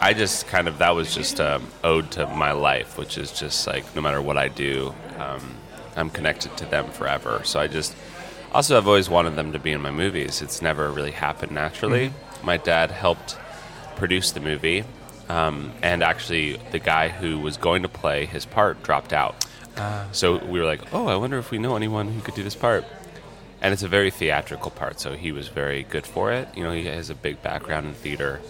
I 0.02 0.14
just 0.14 0.48
kind 0.48 0.66
of, 0.66 0.78
that 0.78 0.94
was 0.94 1.14
just 1.14 1.40
um, 1.40 1.66
ode 1.84 2.10
to 2.12 2.26
my 2.26 2.52
life, 2.52 2.96
which 2.96 3.18
is 3.18 3.30
just 3.30 3.66
like 3.66 3.84
no 3.94 4.00
matter 4.00 4.20
what 4.22 4.38
I 4.38 4.48
do, 4.48 4.94
um, 5.18 5.54
I'm 5.96 6.10
connected 6.10 6.56
to 6.58 6.64
them 6.66 6.90
forever. 6.90 7.42
So 7.44 7.60
I 7.60 7.66
just, 7.66 7.94
also, 8.52 8.76
I've 8.76 8.88
always 8.88 9.08
wanted 9.08 9.36
them 9.36 9.52
to 9.52 9.58
be 9.58 9.72
in 9.72 9.80
my 9.80 9.90
movies. 9.90 10.42
It's 10.42 10.62
never 10.62 10.90
really 10.90 11.10
happened 11.10 11.52
naturally. 11.52 12.08
Mm-hmm. 12.08 12.46
My 12.46 12.56
dad 12.56 12.90
helped 12.90 13.36
produce 13.96 14.32
the 14.32 14.40
movie. 14.40 14.84
Um, 15.28 15.72
and 15.82 16.02
actually, 16.02 16.56
the 16.72 16.80
guy 16.80 17.08
who 17.08 17.38
was 17.38 17.56
going 17.56 17.82
to 17.82 17.88
play 17.88 18.26
his 18.26 18.44
part 18.46 18.82
dropped 18.82 19.12
out. 19.12 19.44
Ah. 19.76 20.08
So 20.12 20.44
we 20.44 20.58
were 20.58 20.66
like, 20.66 20.92
oh, 20.92 21.06
I 21.06 21.16
wonder 21.16 21.38
if 21.38 21.50
we 21.50 21.58
know 21.58 21.76
anyone 21.76 22.08
who 22.08 22.20
could 22.20 22.34
do 22.34 22.42
this 22.42 22.56
part. 22.56 22.84
And 23.62 23.72
it's 23.72 23.82
a 23.82 23.88
very 23.88 24.10
theatrical 24.10 24.70
part, 24.70 25.00
so 25.00 25.14
he 25.14 25.32
was 25.32 25.48
very 25.48 25.82
good 25.82 26.06
for 26.06 26.32
it. 26.32 26.48
You 26.56 26.64
know, 26.64 26.72
he 26.72 26.84
has 26.86 27.10
a 27.10 27.14
big 27.14 27.42
background 27.42 27.86
in 27.86 27.92
theater. 27.92 28.40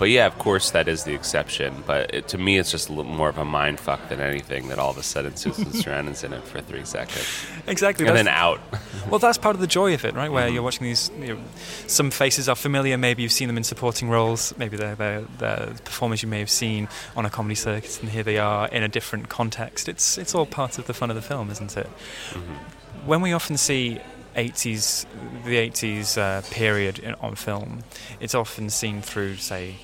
But 0.00 0.08
yeah, 0.08 0.26
of 0.26 0.38
course, 0.38 0.70
that 0.70 0.88
is 0.88 1.04
the 1.04 1.12
exception. 1.12 1.84
But 1.86 2.14
it, 2.14 2.28
to 2.28 2.38
me, 2.38 2.56
it's 2.56 2.70
just 2.70 2.88
a 2.88 2.92
little 2.94 3.12
more 3.12 3.28
of 3.28 3.36
a 3.36 3.44
mind 3.44 3.78
fuck 3.78 4.08
than 4.08 4.18
anything 4.18 4.68
that 4.68 4.78
all 4.78 4.88
of 4.88 4.96
a 4.96 5.02
sudden 5.02 5.36
Susan 5.36 5.66
Sarandon's 5.72 6.24
in 6.24 6.32
it 6.32 6.42
for 6.42 6.62
three 6.62 6.86
seconds. 6.86 7.26
Exactly. 7.66 8.06
And 8.06 8.16
then 8.16 8.26
out. 8.26 8.60
Well, 9.08 9.18
that's 9.18 9.38
part 9.38 9.56
of 9.56 9.60
the 9.60 9.66
joy 9.66 9.94
of 9.94 10.04
it, 10.04 10.14
right? 10.14 10.26
Mm-hmm. 10.26 10.34
Where 10.34 10.48
you're 10.48 10.62
watching 10.62 10.84
these. 10.84 11.10
You 11.18 11.34
know, 11.34 11.40
some 11.86 12.10
faces 12.10 12.48
are 12.48 12.54
familiar. 12.54 12.96
Maybe 12.96 13.22
you've 13.22 13.32
seen 13.32 13.48
them 13.48 13.56
in 13.56 13.64
supporting 13.64 14.08
roles. 14.08 14.54
Maybe 14.56 14.76
they're, 14.76 14.94
they're, 14.94 15.22
they're 15.38 15.74
performers 15.84 16.22
you 16.22 16.28
may 16.28 16.38
have 16.38 16.50
seen 16.50 16.86
on 17.16 17.26
a 17.26 17.30
comedy 17.30 17.54
circuit, 17.56 17.98
and 18.00 18.10
here 18.10 18.22
they 18.22 18.38
are 18.38 18.68
in 18.68 18.82
a 18.82 18.88
different 18.88 19.28
context. 19.28 19.88
It's 19.88 20.16
it's 20.16 20.34
all 20.34 20.46
part 20.46 20.78
of 20.78 20.86
the 20.86 20.94
fun 20.94 21.10
of 21.10 21.16
the 21.16 21.22
film, 21.22 21.50
isn't 21.50 21.76
it? 21.76 21.86
Mm-hmm. 22.30 23.06
When 23.06 23.20
we 23.20 23.32
often 23.32 23.56
see 23.56 24.00
80s, 24.34 25.06
the 25.44 25.56
80s 25.56 26.18
uh, 26.18 26.42
period 26.50 26.98
in, 26.98 27.14
on 27.14 27.34
film, 27.34 27.80
it's 28.20 28.34
often 28.34 28.70
seen 28.70 29.02
through, 29.02 29.36
say, 29.36 29.76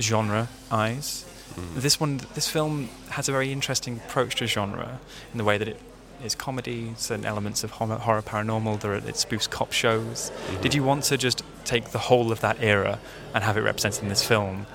genre 0.00 0.48
eyes. 0.70 1.24
Mm-hmm. 1.54 1.80
This 1.80 2.00
one, 2.00 2.20
this 2.34 2.48
film 2.48 2.88
has 3.10 3.28
a 3.28 3.32
very 3.32 3.52
interesting 3.52 3.96
approach 3.96 4.36
to 4.36 4.46
genre 4.46 5.00
in 5.32 5.38
the 5.38 5.44
way 5.44 5.58
that 5.58 5.68
it 5.68 5.80
is 6.24 6.34
comedy, 6.34 6.94
certain 6.96 7.24
elements 7.24 7.64
of 7.64 7.72
horror, 7.72 7.96
horror 7.96 8.22
paranormal. 8.22 8.80
There 8.80 8.92
are, 8.92 8.96
it 8.96 9.14
spoofs 9.14 9.48
cop 9.48 9.72
shows. 9.72 10.32
Did 10.60 10.74
you 10.74 10.82
want 10.82 11.04
to 11.04 11.16
just 11.16 11.42
take 11.64 11.90
the 11.90 11.98
whole 11.98 12.32
of 12.32 12.40
that 12.40 12.58
era 12.60 12.98
and 13.34 13.44
have 13.44 13.56
it 13.56 13.62
represented 13.62 14.02
in 14.02 14.08
this 14.08 14.24
film, 14.24 14.66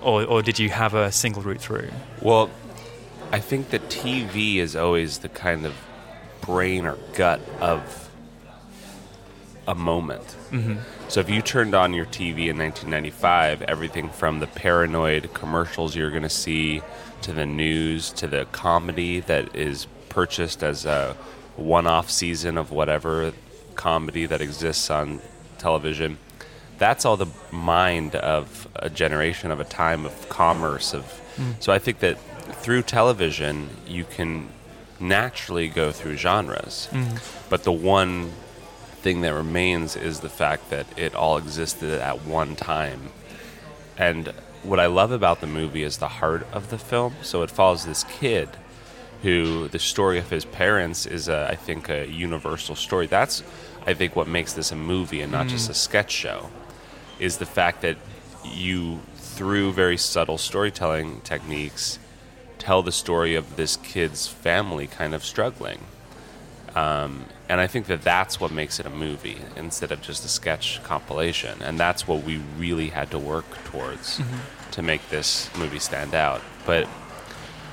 or, 0.00 0.24
or 0.24 0.42
did 0.42 0.58
you 0.58 0.70
have 0.70 0.94
a 0.94 1.10
single 1.12 1.42
route 1.42 1.60
through? 1.60 1.90
Well, 2.20 2.50
I 3.32 3.40
think 3.40 3.70
that 3.70 3.88
TV 3.88 4.56
is 4.56 4.76
always 4.76 5.18
the 5.18 5.28
kind 5.28 5.66
of 5.66 5.74
brain 6.40 6.86
or 6.86 6.96
gut 7.14 7.40
of 7.60 8.03
a 9.66 9.74
moment. 9.74 10.36
Mhm. 10.50 10.78
So 11.08 11.20
if 11.20 11.30
you 11.30 11.40
turned 11.42 11.74
on 11.74 11.94
your 11.94 12.04
TV 12.06 12.48
in 12.48 12.56
1995, 12.58 13.62
everything 13.62 14.08
from 14.10 14.40
the 14.40 14.46
paranoid 14.46 15.32
commercials 15.34 15.96
you're 15.96 16.10
going 16.10 16.22
to 16.22 16.28
see 16.28 16.82
to 17.22 17.32
the 17.32 17.46
news 17.46 18.10
to 18.10 18.26
the 18.26 18.46
comedy 18.52 19.20
that 19.20 19.54
is 19.56 19.86
purchased 20.08 20.62
as 20.62 20.84
a 20.84 21.16
one-off 21.56 22.10
season 22.10 22.58
of 22.58 22.70
whatever 22.70 23.32
comedy 23.74 24.26
that 24.26 24.40
exists 24.40 24.90
on 24.90 25.20
television, 25.58 26.18
that's 26.78 27.04
all 27.04 27.16
the 27.16 27.26
mind 27.50 28.14
of 28.16 28.68
a 28.76 28.90
generation 28.90 29.50
of 29.50 29.60
a 29.60 29.64
time 29.64 30.04
of 30.04 30.28
commerce 30.28 30.92
of 30.92 31.20
so 31.58 31.72
I 31.72 31.80
think 31.80 31.98
that 31.98 32.16
through 32.62 32.82
television 32.82 33.68
you 33.88 34.04
can 34.04 34.48
naturally 35.00 35.68
go 35.68 35.90
through 35.90 36.16
genres. 36.16 36.88
But 37.48 37.64
the 37.64 37.72
one 37.72 38.30
thing 39.04 39.20
that 39.20 39.34
remains 39.34 39.96
is 39.96 40.20
the 40.20 40.30
fact 40.30 40.70
that 40.70 40.86
it 40.98 41.14
all 41.14 41.36
existed 41.36 42.00
at 42.00 42.24
one 42.24 42.56
time. 42.56 43.10
And 43.98 44.28
what 44.62 44.80
I 44.80 44.86
love 44.86 45.12
about 45.12 45.42
the 45.42 45.46
movie 45.46 45.82
is 45.82 45.98
the 45.98 46.08
heart 46.08 46.46
of 46.54 46.70
the 46.70 46.78
film. 46.78 47.14
So 47.20 47.42
it 47.42 47.50
follows 47.50 47.84
this 47.84 48.04
kid 48.04 48.48
who 49.20 49.68
the 49.68 49.78
story 49.78 50.18
of 50.18 50.30
his 50.30 50.46
parents 50.46 51.04
is, 51.04 51.28
a, 51.28 51.48
I 51.50 51.54
think, 51.54 51.90
a 51.90 52.06
universal 52.06 52.74
story. 52.74 53.06
That's, 53.06 53.42
I 53.86 53.92
think, 53.92 54.16
what 54.16 54.26
makes 54.26 54.54
this 54.54 54.72
a 54.72 54.76
movie 54.76 55.20
and 55.20 55.30
not 55.30 55.48
just 55.48 55.66
hmm. 55.66 55.72
a 55.72 55.74
sketch 55.74 56.10
show, 56.10 56.48
is 57.18 57.36
the 57.36 57.46
fact 57.46 57.82
that 57.82 57.98
you, 58.42 59.00
through 59.16 59.72
very 59.72 59.98
subtle 59.98 60.38
storytelling 60.38 61.20
techniques, 61.20 61.98
tell 62.58 62.82
the 62.82 62.92
story 62.92 63.34
of 63.34 63.56
this 63.56 63.76
kid's 63.76 64.26
family 64.26 64.86
kind 64.86 65.14
of 65.14 65.22
struggling. 65.22 65.80
Um, 66.74 67.26
and 67.48 67.60
I 67.60 67.66
think 67.66 67.86
that 67.86 68.02
that's 68.02 68.40
what 68.40 68.50
makes 68.50 68.80
it 68.80 68.86
a 68.86 68.90
movie 68.90 69.38
instead 69.56 69.92
of 69.92 70.02
just 70.02 70.24
a 70.24 70.28
sketch 70.28 70.82
compilation. 70.82 71.62
And 71.62 71.78
that's 71.78 72.08
what 72.08 72.24
we 72.24 72.38
really 72.58 72.88
had 72.88 73.10
to 73.12 73.18
work 73.18 73.44
towards 73.64 74.20
to 74.72 74.82
make 74.82 75.08
this 75.08 75.50
movie 75.56 75.78
stand 75.78 76.14
out. 76.14 76.42
But 76.66 76.88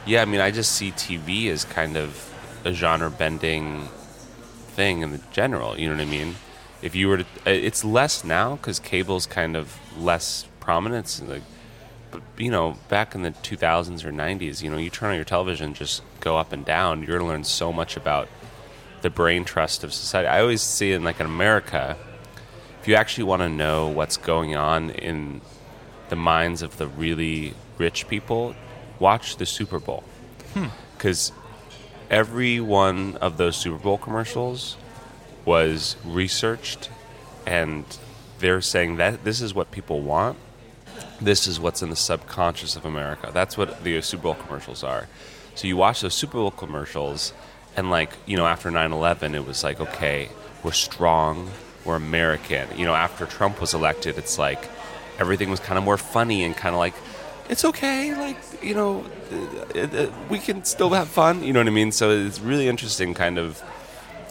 yeah, 0.06 0.22
I 0.22 0.26
mean, 0.26 0.42
I 0.42 0.52
just 0.52 0.74
see 0.74 0.92
TV 0.92 1.48
as 1.50 1.66
kind 1.66 1.98
of 1.98 2.32
a 2.64 2.74
genre 2.74 3.10
bending 3.10 3.88
thing 4.76 5.02
in 5.02 5.12
the 5.12 5.22
general. 5.32 5.80
You 5.80 5.90
know 5.90 5.96
what 5.96 6.02
I 6.02 6.06
mean? 6.06 6.36
If 6.82 6.96
you 6.96 7.08
were 7.08 7.18
to, 7.18 7.24
uh, 7.24 7.50
it's 7.50 7.84
less 7.84 8.24
now 8.24 8.56
because 8.56 8.80
cable's 8.80 9.26
kind 9.26 9.56
of 9.56 9.78
less 9.98 10.48
prominence. 10.60 11.22
Like, 11.22 11.44
but 12.12 12.22
you 12.38 12.52
know, 12.52 12.78
back 12.90 13.16
in 13.16 13.22
the 13.22 13.32
2000s 13.32 14.04
or 14.04 14.12
90s, 14.12 14.62
you 14.62 14.70
know, 14.70 14.78
you 14.78 14.90
turn 14.90 15.10
on 15.10 15.16
your 15.16 15.26
television, 15.26 15.74
just 15.74 16.04
go 16.20 16.38
up 16.38 16.52
and 16.52 16.66
down. 16.66 17.00
You're 17.00 17.18
going 17.18 17.22
to 17.22 17.28
learn 17.28 17.44
so 17.44 17.72
much 17.72 17.96
about 17.96 18.28
the 19.02 19.10
brain 19.10 19.44
trust 19.44 19.84
of 19.84 19.94
society. 19.94 20.28
I 20.28 20.42
always 20.42 20.62
see 20.62 20.92
in 20.92 21.04
like 21.04 21.20
in 21.20 21.26
America, 21.26 21.98
if 22.82 22.88
you 22.88 22.96
actually 22.96 23.26
want 23.26 23.42
to 23.42 23.50
know 23.50 23.88
what's 23.88 24.18
going 24.18 24.56
on 24.56 24.90
in 24.92 25.42
the 26.10 26.16
minds 26.16 26.62
of 26.62 26.78
the 26.78 26.88
really 26.88 27.54
rich 27.78 28.08
people, 28.08 28.56
watch 29.00 29.38
the 29.38 29.46
Super 29.46 29.80
Bowl. 29.80 30.04
Hmm. 30.54 30.68
Because 30.94 31.32
every 32.10 32.60
one 32.60 33.16
of 33.18 33.38
those 33.38 33.56
Super 33.56 33.78
Bowl 33.78 33.98
commercials 33.98 34.78
was 35.46 35.96
researched, 36.06 36.90
and 37.48 37.86
they're 38.40 38.62
saying 38.62 38.98
that 38.98 39.24
this 39.24 39.42
is 39.42 39.54
what 39.54 39.72
people 39.72 40.02
want. 40.02 40.38
This 41.20 41.48
is 41.48 41.60
what's 41.60 41.82
in 41.82 41.90
the 41.90 41.96
subconscious 41.96 42.76
of 42.76 42.86
America. 42.86 43.32
That's 43.34 43.58
what 43.58 43.84
the 43.84 44.02
Super 44.02 44.24
Bowl 44.24 44.36
commercials 44.36 44.84
are. 44.84 45.08
So 45.56 45.68
you 45.68 45.78
watch 45.78 46.02
those 46.02 46.14
Super 46.14 46.34
Bowl 46.34 46.52
commercials, 46.52 47.34
and 47.76 47.90
like, 47.90 48.12
you 48.26 48.38
know, 48.38 48.46
after 48.46 48.70
9 48.70 48.92
11, 48.92 49.36
it 49.36 49.46
was 49.46 49.64
like, 49.64 49.80
okay, 49.80 50.30
we're 50.64 50.72
strong, 50.72 51.50
we're 51.86 51.96
American. 51.96 52.68
You 52.78 52.86
know, 52.86 52.96
after 52.96 53.26
Trump 53.26 53.62
was 53.62 53.74
elected, 53.74 54.18
it's 54.18 54.38
like 54.38 54.70
everything 55.20 55.50
was 55.50 55.60
kind 55.60 55.78
of 55.78 55.84
more 55.84 55.98
funny 55.98 56.44
and 56.44 56.56
kind 56.56 56.74
of 56.76 56.80
like, 56.80 56.94
it's 57.50 57.66
okay, 57.66 58.16
like, 58.16 58.38
you 58.64 58.74
know, 58.74 59.06
uh, 59.76 59.80
uh, 59.80 60.12
we 60.30 60.40
can 60.40 60.64
still 60.64 60.92
have 60.92 61.08
fun. 61.08 61.44
You 61.44 61.54
know 61.54 61.60
what 61.60 61.68
I 61.68 61.72
mean? 61.72 61.92
So 61.92 62.12
it's 62.12 62.40
really 62.40 62.68
interesting, 62.68 63.14
kind 63.14 63.38
of 63.38 63.62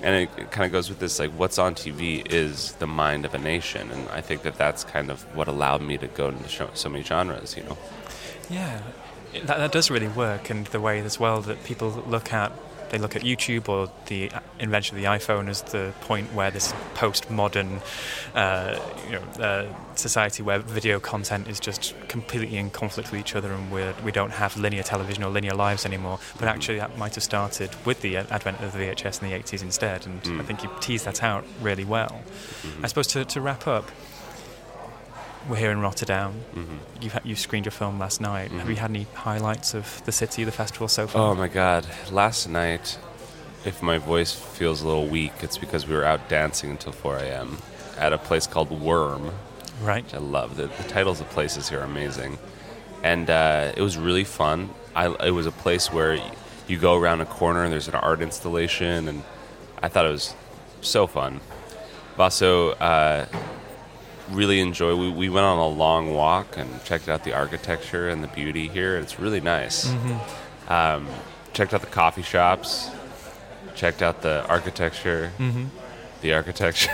and 0.03 0.15
it, 0.15 0.51
kind 0.51 0.65
of 0.65 0.73
goes 0.73 0.89
with 0.89 0.99
this 0.99 1.19
like 1.19 1.31
what's 1.33 1.59
on 1.59 1.75
TV 1.75 2.27
is 2.31 2.73
the 2.75 2.87
mind 2.87 3.25
of 3.25 3.35
a 3.35 3.39
nation, 3.39 3.91
and 3.91 4.09
I 4.09 4.21
think 4.21 4.43
that 4.43 4.57
that's 4.57 4.85
kind 4.85 5.11
of 5.11 5.23
what 5.37 5.49
allowed 5.49 5.83
me 5.83 5.99
to 5.99 6.07
go 6.07 6.29
into 6.29 6.69
so 6.75 6.89
many 6.89 7.05
genres. 7.05 7.57
You 7.57 7.65
know, 7.65 7.79
Yeah, 8.49 8.81
that, 9.33 9.59
that 9.59 9.73
does 9.73 9.91
really 9.91 10.09
work, 10.09 10.51
and 10.51 10.67
the 10.67 10.81
way 10.81 11.01
as 11.01 11.21
well 11.21 11.41
that 11.43 11.63
people 11.65 11.91
look 12.07 12.33
at 12.33 12.53
they 12.91 12.99
look 12.99 13.17
at 13.17 13.23
YouTube 13.23 13.69
or 13.69 13.91
the 14.07 14.31
invention 14.59 14.97
of 14.97 15.03
the 15.03 15.09
iPhone 15.09 15.49
as 15.49 15.63
the 15.63 15.93
point 16.03 16.33
where 16.33 16.51
this 16.51 16.73
postmodern, 16.95 17.81
uh, 18.35 18.79
you 19.07 19.13
know, 19.13 19.23
uh, 19.43 19.67
society 19.95 20.43
where 20.43 20.59
video 20.59 21.01
content 21.01 21.49
is 21.49 21.61
just 21.61 21.95
completely 22.09 22.57
in 22.57 22.71
conflict 22.71 23.11
with 23.11 23.21
each 23.21 23.35
other, 23.35 23.53
and 23.53 23.71
we're, 23.71 23.95
we 24.05 24.13
don't 24.13 24.33
have 24.33 24.57
linear 24.57 24.83
television 24.83 25.23
or 25.23 25.31
linear 25.31 25.55
lives 25.55 25.87
anymore. 25.87 26.19
But 26.39 26.49
actually, 26.49 26.79
that 26.79 26.99
might 26.99 27.15
have 27.15 27.25
started 27.25 27.71
with 27.85 28.01
the 28.03 28.17
advent 28.17 28.61
of 28.61 28.73
the 28.73 28.79
VHS 28.79 29.23
in 29.23 29.31
the 29.31 29.37
80s 29.37 29.63
instead, 29.63 30.07
and 30.07 30.41
I 30.41 30.45
think 30.45 30.63
you 30.63 30.71
tease 30.81 31.05
that 31.05 31.23
out 31.23 31.45
really 31.61 31.85
well. 31.85 32.23
I 32.83 32.89
suppose 32.89 33.07
to, 33.09 33.25
to 33.25 33.41
wrap 33.41 33.67
up. 33.67 33.91
We're 35.51 35.57
here 35.57 35.73
in 35.73 35.81
Rotterdam. 35.81 36.33
Mm-hmm. 36.55 36.77
You've, 37.03 37.13
ha- 37.13 37.21
you 37.25 37.35
screened 37.35 37.65
your 37.67 37.73
film 37.73 37.99
last 37.99 38.21
night. 38.21 38.53
Have 38.53 38.71
you 38.71 38.77
had 38.77 38.91
any 38.91 39.09
highlights 39.15 39.75
of 39.75 40.01
the 40.05 40.13
city, 40.13 40.45
the 40.45 40.53
festival 40.53 40.87
so 40.87 41.09
far? 41.09 41.33
Oh 41.33 41.35
my 41.35 41.49
god. 41.49 41.87
Last 42.13 42.49
night, 42.49 42.97
if 43.65 43.83
my 43.83 43.99
voice 43.99 44.33
feels 44.33 44.81
a 44.81 44.87
little 44.87 45.09
weak, 45.09 45.33
it's 45.43 45.59
because 45.59 45.89
we 45.89 45.95
were 45.97 46.05
out 46.05 46.29
dancing 46.29 46.71
until 46.71 46.93
4 46.93 47.17
a.m. 47.17 47.59
at 47.99 48.13
a 48.13 48.19
place 48.19 48.47
called 48.47 48.71
Worm, 48.71 49.33
Right. 49.83 50.05
which 50.05 50.15
I 50.15 50.19
love. 50.19 50.57
The, 50.57 50.69
the 50.69 50.85
titles 50.89 51.21
of 51.21 51.29
places 51.31 51.69
here 51.69 51.81
are 51.81 51.85
amazing. 51.85 52.39
And 53.03 53.29
uh, 53.29 53.73
it 53.77 53.83
was 53.83 53.99
really 53.99 54.25
fun. 54.25 54.71
I, 54.95 55.09
it 55.27 55.33
was 55.33 55.47
a 55.47 55.53
place 55.53 55.93
where 55.93 56.17
you 56.69 56.79
go 56.79 56.97
around 56.97 57.23
a 57.23 57.27
corner 57.27 57.65
and 57.65 57.73
there's 57.73 57.89
an 57.89 57.97
art 57.97 58.21
installation, 58.23 59.09
and 59.09 59.25
I 59.83 59.89
thought 59.89 60.07
it 60.07 60.11
was 60.11 60.33
so 60.81 61.09
fun. 61.09 61.41
I've 62.15 62.21
also 62.21 62.71
uh, 62.75 63.27
really 64.31 64.61
enjoy. 64.61 64.95
We, 64.97 65.11
we 65.11 65.29
went 65.29 65.45
on 65.47 65.59
a 65.59 65.69
long 65.69 66.15
walk 66.15 66.57
and 66.57 66.83
checked 66.85 67.09
out 67.09 67.25
the 67.25 67.33
architecture 67.33 68.09
and 68.09 68.23
the 68.23 68.29
beauty 68.29 68.69
here. 68.69 68.97
It's 68.97 69.19
really 69.19 69.41
nice. 69.41 69.87
Um, 70.69 71.09
checked 71.53 71.75
out 71.75 71.81
the 71.81 71.87
coffee 71.89 72.23
shops. 72.23 72.91
Checked 73.75 74.03
out 74.03 74.23
the 74.23 74.47
architecture. 74.47 75.33
The 76.23 76.35
architecture. 76.35 76.91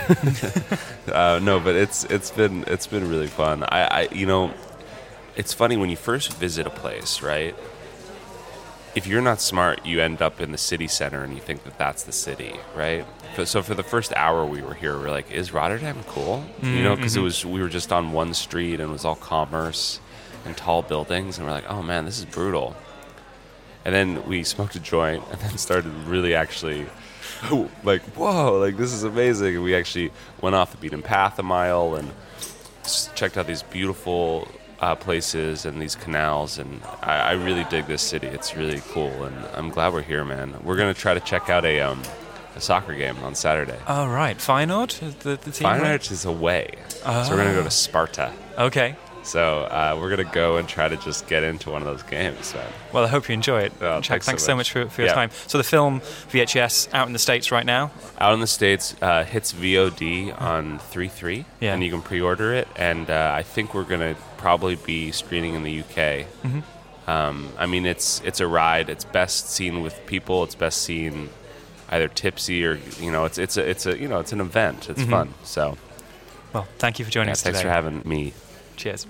uh, 1.11 1.39
no, 1.43 1.59
but 1.59 1.75
it's 1.75 2.05
it's 2.05 2.31
been 2.31 2.63
it's 2.67 2.87
been 2.87 3.09
really 3.09 3.27
fun. 3.27 3.63
I, 3.63 3.81
I 3.83 4.07
you 4.11 4.25
know, 4.25 4.53
it's 5.35 5.53
funny 5.53 5.75
when 5.75 5.89
you 5.89 5.97
first 5.97 6.33
visit 6.33 6.65
a 6.65 6.69
place, 6.69 7.21
right? 7.21 7.55
If 8.95 9.05
you're 9.05 9.21
not 9.21 9.41
smart, 9.41 9.85
you 9.85 10.01
end 10.01 10.21
up 10.21 10.39
in 10.39 10.51
the 10.51 10.57
city 10.57 10.87
center 10.87 11.23
and 11.23 11.33
you 11.33 11.41
think 11.41 11.63
that 11.65 11.77
that's 11.77 12.03
the 12.03 12.11
city, 12.13 12.55
right? 12.75 13.05
So- 13.45 13.61
for 13.61 13.73
the 13.75 13.83
first 13.83 14.13
hour 14.15 14.45
we 14.45 14.61
were 14.61 14.73
here, 14.73 14.97
we 14.97 15.05
are 15.05 15.11
like, 15.11 15.31
"Is 15.31 15.51
Rotterdam 15.53 15.97
cool?" 16.07 16.43
You 16.61 16.83
know, 16.83 16.95
because 16.95 17.15
it 17.15 17.21
was 17.21 17.45
we 17.45 17.61
were 17.61 17.69
just 17.69 17.91
on 17.91 18.11
one 18.13 18.33
street 18.33 18.79
and 18.79 18.89
it 18.89 18.93
was 18.93 19.05
all 19.05 19.15
commerce 19.15 19.99
and 20.45 20.55
tall 20.55 20.81
buildings, 20.81 21.37
and 21.37 21.45
we're 21.47 21.53
like, 21.53 21.69
"Oh 21.69 21.81
man, 21.83 22.05
this 22.05 22.17
is 22.19 22.25
brutal." 22.25 22.75
And 23.85 23.93
then 23.95 24.25
we 24.27 24.43
smoked 24.43 24.75
a 24.75 24.79
joint, 24.79 25.23
and 25.31 25.39
then 25.41 25.57
started 25.57 25.93
really 26.07 26.35
actually, 26.35 26.87
like, 27.83 28.01
whoa, 28.15 28.59
like 28.59 28.75
this 28.77 28.91
is 28.93 29.03
amazing. 29.03 29.55
And 29.55 29.63
we 29.63 29.75
actually 29.75 30.11
went 30.41 30.55
off 30.55 30.71
the 30.71 30.77
beaten 30.77 31.01
path 31.01 31.39
a 31.39 31.43
mile 31.43 31.95
and 31.95 32.11
checked 33.15 33.37
out 33.37 33.47
these 33.47 33.63
beautiful 33.63 34.47
uh, 34.79 34.95
places 34.95 35.65
and 35.65 35.81
these 35.81 35.95
canals. 35.95 36.57
And 36.57 36.81
I, 37.01 37.13
I 37.19 37.31
really 37.33 37.65
dig 37.69 37.87
this 37.87 38.01
city. 38.01 38.27
It's 38.27 38.55
really 38.55 38.81
cool, 38.91 39.23
and 39.23 39.35
I'm 39.55 39.69
glad 39.69 39.93
we're 39.93 40.01
here, 40.01 40.25
man. 40.25 40.55
We're 40.63 40.77
gonna 40.77 40.93
try 40.93 41.13
to 41.13 41.19
check 41.21 41.49
out 41.49 41.63
a 41.65 41.79
um, 41.81 42.01
a 42.57 42.61
soccer 42.61 42.95
game 42.95 43.17
on 43.19 43.35
Saturday. 43.35 43.77
Oh, 43.87 44.07
right. 44.07 44.37
Feyenoord, 44.37 45.19
the, 45.19 45.37
the 45.37 45.51
team. 45.51 45.67
right? 45.67 46.11
Is 46.11 46.25
away, 46.25 46.73
so 47.03 47.27
we're 47.29 47.37
gonna 47.37 47.53
go 47.53 47.63
to 47.63 47.69
Sparta. 47.71 48.33
Okay. 48.57 48.95
So 49.23 49.63
uh, 49.63 49.97
we're 49.99 50.09
gonna 50.09 50.23
go 50.31 50.55
and 50.55 50.69
try 50.69 50.87
to 50.87 50.95
just 50.97 51.27
get 51.27 51.43
into 51.43 51.69
one 51.69 51.81
of 51.81 51.85
those 51.87 52.01
games, 52.03 52.53
man. 52.53 52.65
Well, 52.93 53.03
I 53.03 53.07
hope 53.07 53.27
you 53.27 53.33
enjoy 53.33 53.61
it. 53.63 53.73
Oh, 53.81 53.99
Jack, 53.99 54.23
thanks 54.23 54.25
so 54.25 54.31
thanks 54.31 54.43
so 54.43 54.55
much. 54.55 54.57
much 54.75 54.85
for, 54.85 54.89
for 54.89 55.01
your 55.01 55.09
Yeah. 55.09 55.15
time. 55.15 55.31
So 55.47 55.57
the 55.57 55.65
film 55.65 55.99
VHYes 56.31 56.93
out 56.93 57.07
in 57.07 57.13
the 57.13 57.19
States 57.19 57.51
right 57.51 57.65
now. 57.65 57.91
Out 58.19 58.33
in 58.33 58.39
the 58.39 58.47
states, 58.47 58.95
uh, 59.01 59.23
hits 59.25 59.51
VOD 59.53 60.31
on 60.41 60.79
three 60.79 61.09
three, 61.09 61.45
Yeah. 61.59 61.73
and 61.73 61.83
you 61.83 61.91
can 61.91 62.01
pre-order 62.01 62.53
it. 62.53 62.69
And 62.77 63.09
uh, 63.09 63.33
I 63.35 63.43
think 63.43 63.73
we're 63.73 63.83
gonna 63.83 64.15
probably 64.37 64.75
be 64.75 65.11
screening 65.11 65.55
in 65.55 65.63
the 65.63 65.79
UK. 65.81 66.25
Mm-hmm. 66.45 66.59
Um, 67.09 67.49
I 67.57 67.65
mean, 67.67 67.85
it's 67.85 68.21
it's 68.25 68.39
a 68.39 68.47
ride. 68.47 68.89
It's 68.89 69.03
best 69.05 69.49
seen 69.49 69.81
with 69.81 70.05
people. 70.05 70.43
It's 70.43 70.55
best 70.55 70.81
seen 70.83 71.29
either 71.89 72.07
tipsy 72.07 72.65
or 72.65 72.79
you 72.99 73.11
know, 73.11 73.25
it's 73.25 73.37
it's 73.37 73.57
a 73.57 73.69
it's 73.69 73.85
a 73.85 73.97
you 73.97 74.07
know, 74.07 74.19
it's 74.19 74.31
an 74.33 74.41
event. 74.41 74.89
It's 74.89 75.03
fun. 75.03 75.33
So 75.43 75.77
Well, 76.53 76.67
thank 76.77 76.99
you 76.99 77.05
for 77.05 77.11
joining 77.11 77.29
yeah, 77.29 77.33
us 77.33 77.41
thanks 77.43 77.59
today. 77.59 77.69
for 77.69 77.73
having 77.73 78.01
me. 78.05 78.33
Cheers. 78.75 79.05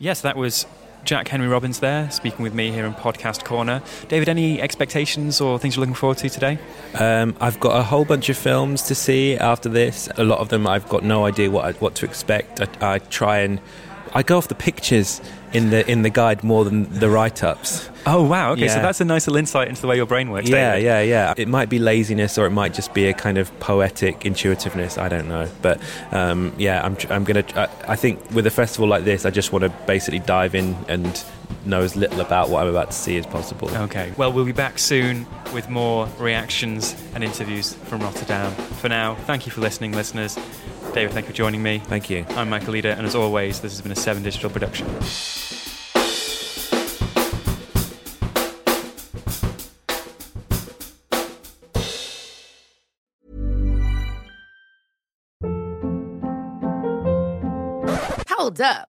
Yes, 0.00 0.20
that 0.20 0.36
was 0.36 0.66
Jack 1.04 1.26
Henry 1.28 1.48
Robbins 1.48 1.80
there, 1.80 2.10
speaking 2.10 2.42
with 2.42 2.54
me 2.54 2.70
here 2.70 2.86
in 2.86 2.94
Podcast 2.94 3.44
Corner. 3.44 3.82
David, 4.08 4.28
any 4.28 4.60
expectations 4.60 5.40
or 5.40 5.58
things 5.58 5.74
you're 5.74 5.80
looking 5.80 5.94
forward 5.94 6.18
to 6.18 6.28
today? 6.28 6.58
Um, 6.94 7.34
I've 7.40 7.58
got 7.58 7.78
a 7.78 7.82
whole 7.82 8.04
bunch 8.04 8.28
of 8.28 8.36
films 8.36 8.82
to 8.84 8.94
see 8.94 9.36
after 9.36 9.68
this. 9.68 10.08
A 10.16 10.24
lot 10.24 10.38
of 10.38 10.50
them 10.50 10.66
I've 10.66 10.88
got 10.88 11.02
no 11.02 11.24
idea 11.24 11.50
what 11.50 11.64
I, 11.64 11.72
what 11.72 11.94
to 11.96 12.04
expect. 12.04 12.60
I, 12.60 12.94
I 12.94 12.98
try 12.98 13.38
and 13.38 13.60
I 14.14 14.22
go 14.22 14.38
off 14.38 14.48
the 14.48 14.54
pictures 14.54 15.20
in 15.52 15.70
the 15.70 15.88
in 15.90 16.02
the 16.02 16.10
guide 16.10 16.44
more 16.44 16.64
than 16.64 16.92
the 16.98 17.08
write 17.08 17.42
ups. 17.42 17.88
Oh, 18.06 18.22
wow. 18.22 18.52
Okay, 18.52 18.68
so 18.68 18.76
that's 18.76 19.00
a 19.00 19.04
nice 19.04 19.26
little 19.26 19.38
insight 19.38 19.68
into 19.68 19.82
the 19.82 19.86
way 19.86 19.96
your 19.96 20.06
brain 20.06 20.30
works. 20.30 20.48
Yeah, 20.48 20.72
David. 20.72 20.84
yeah, 20.84 21.00
yeah. 21.00 21.34
It 21.36 21.48
might 21.48 21.68
be 21.68 21.78
laziness 21.78 22.38
or 22.38 22.46
it 22.46 22.50
might 22.50 22.72
just 22.72 22.94
be 22.94 23.06
a 23.06 23.12
kind 23.12 23.36
of 23.36 23.58
poetic 23.60 24.24
intuitiveness. 24.24 24.96
I 24.96 25.08
don't 25.08 25.28
know, 25.28 25.48
but 25.62 25.80
um, 26.12 26.54
yeah, 26.58 26.84
I'm 26.84 26.96
I'm 27.10 27.24
gonna. 27.24 27.44
I, 27.54 27.68
I 27.92 27.96
think 27.96 28.30
with 28.30 28.46
a 28.46 28.50
festival 28.50 28.88
like 28.88 29.04
this, 29.04 29.26
I 29.26 29.30
just 29.30 29.52
want 29.52 29.64
to 29.64 29.70
basically 29.86 30.20
dive 30.20 30.54
in 30.54 30.76
and 30.88 31.24
know 31.64 31.82
as 31.82 31.96
little 31.96 32.20
about 32.20 32.48
what 32.50 32.62
I'm 32.62 32.68
about 32.68 32.90
to 32.90 32.96
see 32.96 33.16
as 33.18 33.26
possible. 33.26 33.68
Okay. 33.70 34.12
Well, 34.16 34.32
we'll 34.32 34.44
be 34.44 34.52
back 34.52 34.78
soon 34.78 35.26
with 35.52 35.68
more 35.68 36.06
reactions 36.18 36.94
and 37.14 37.22
interviews 37.22 37.74
from 37.74 38.00
Rotterdam. 38.00 38.52
For 38.52 38.88
now, 38.88 39.14
thank 39.14 39.46
you 39.46 39.52
for 39.52 39.60
listening, 39.60 39.92
listeners. 39.92 40.38
David, 40.92 41.12
thank 41.12 41.26
you 41.26 41.32
for 41.32 41.36
joining 41.36 41.62
me. 41.62 41.78
Thank 41.78 42.10
you. 42.10 42.24
I'm 42.30 42.50
Michael 42.50 42.72
Leader, 42.72 42.90
and 42.90 43.06
as 43.06 43.14
always, 43.14 43.60
this 43.60 43.72
has 43.72 43.82
been 43.82 43.92
a 43.92 43.96
Seven 43.96 44.22
Digital 44.22 44.50
production. 44.50 44.86
Hold 58.28 58.60
up. 58.60 58.88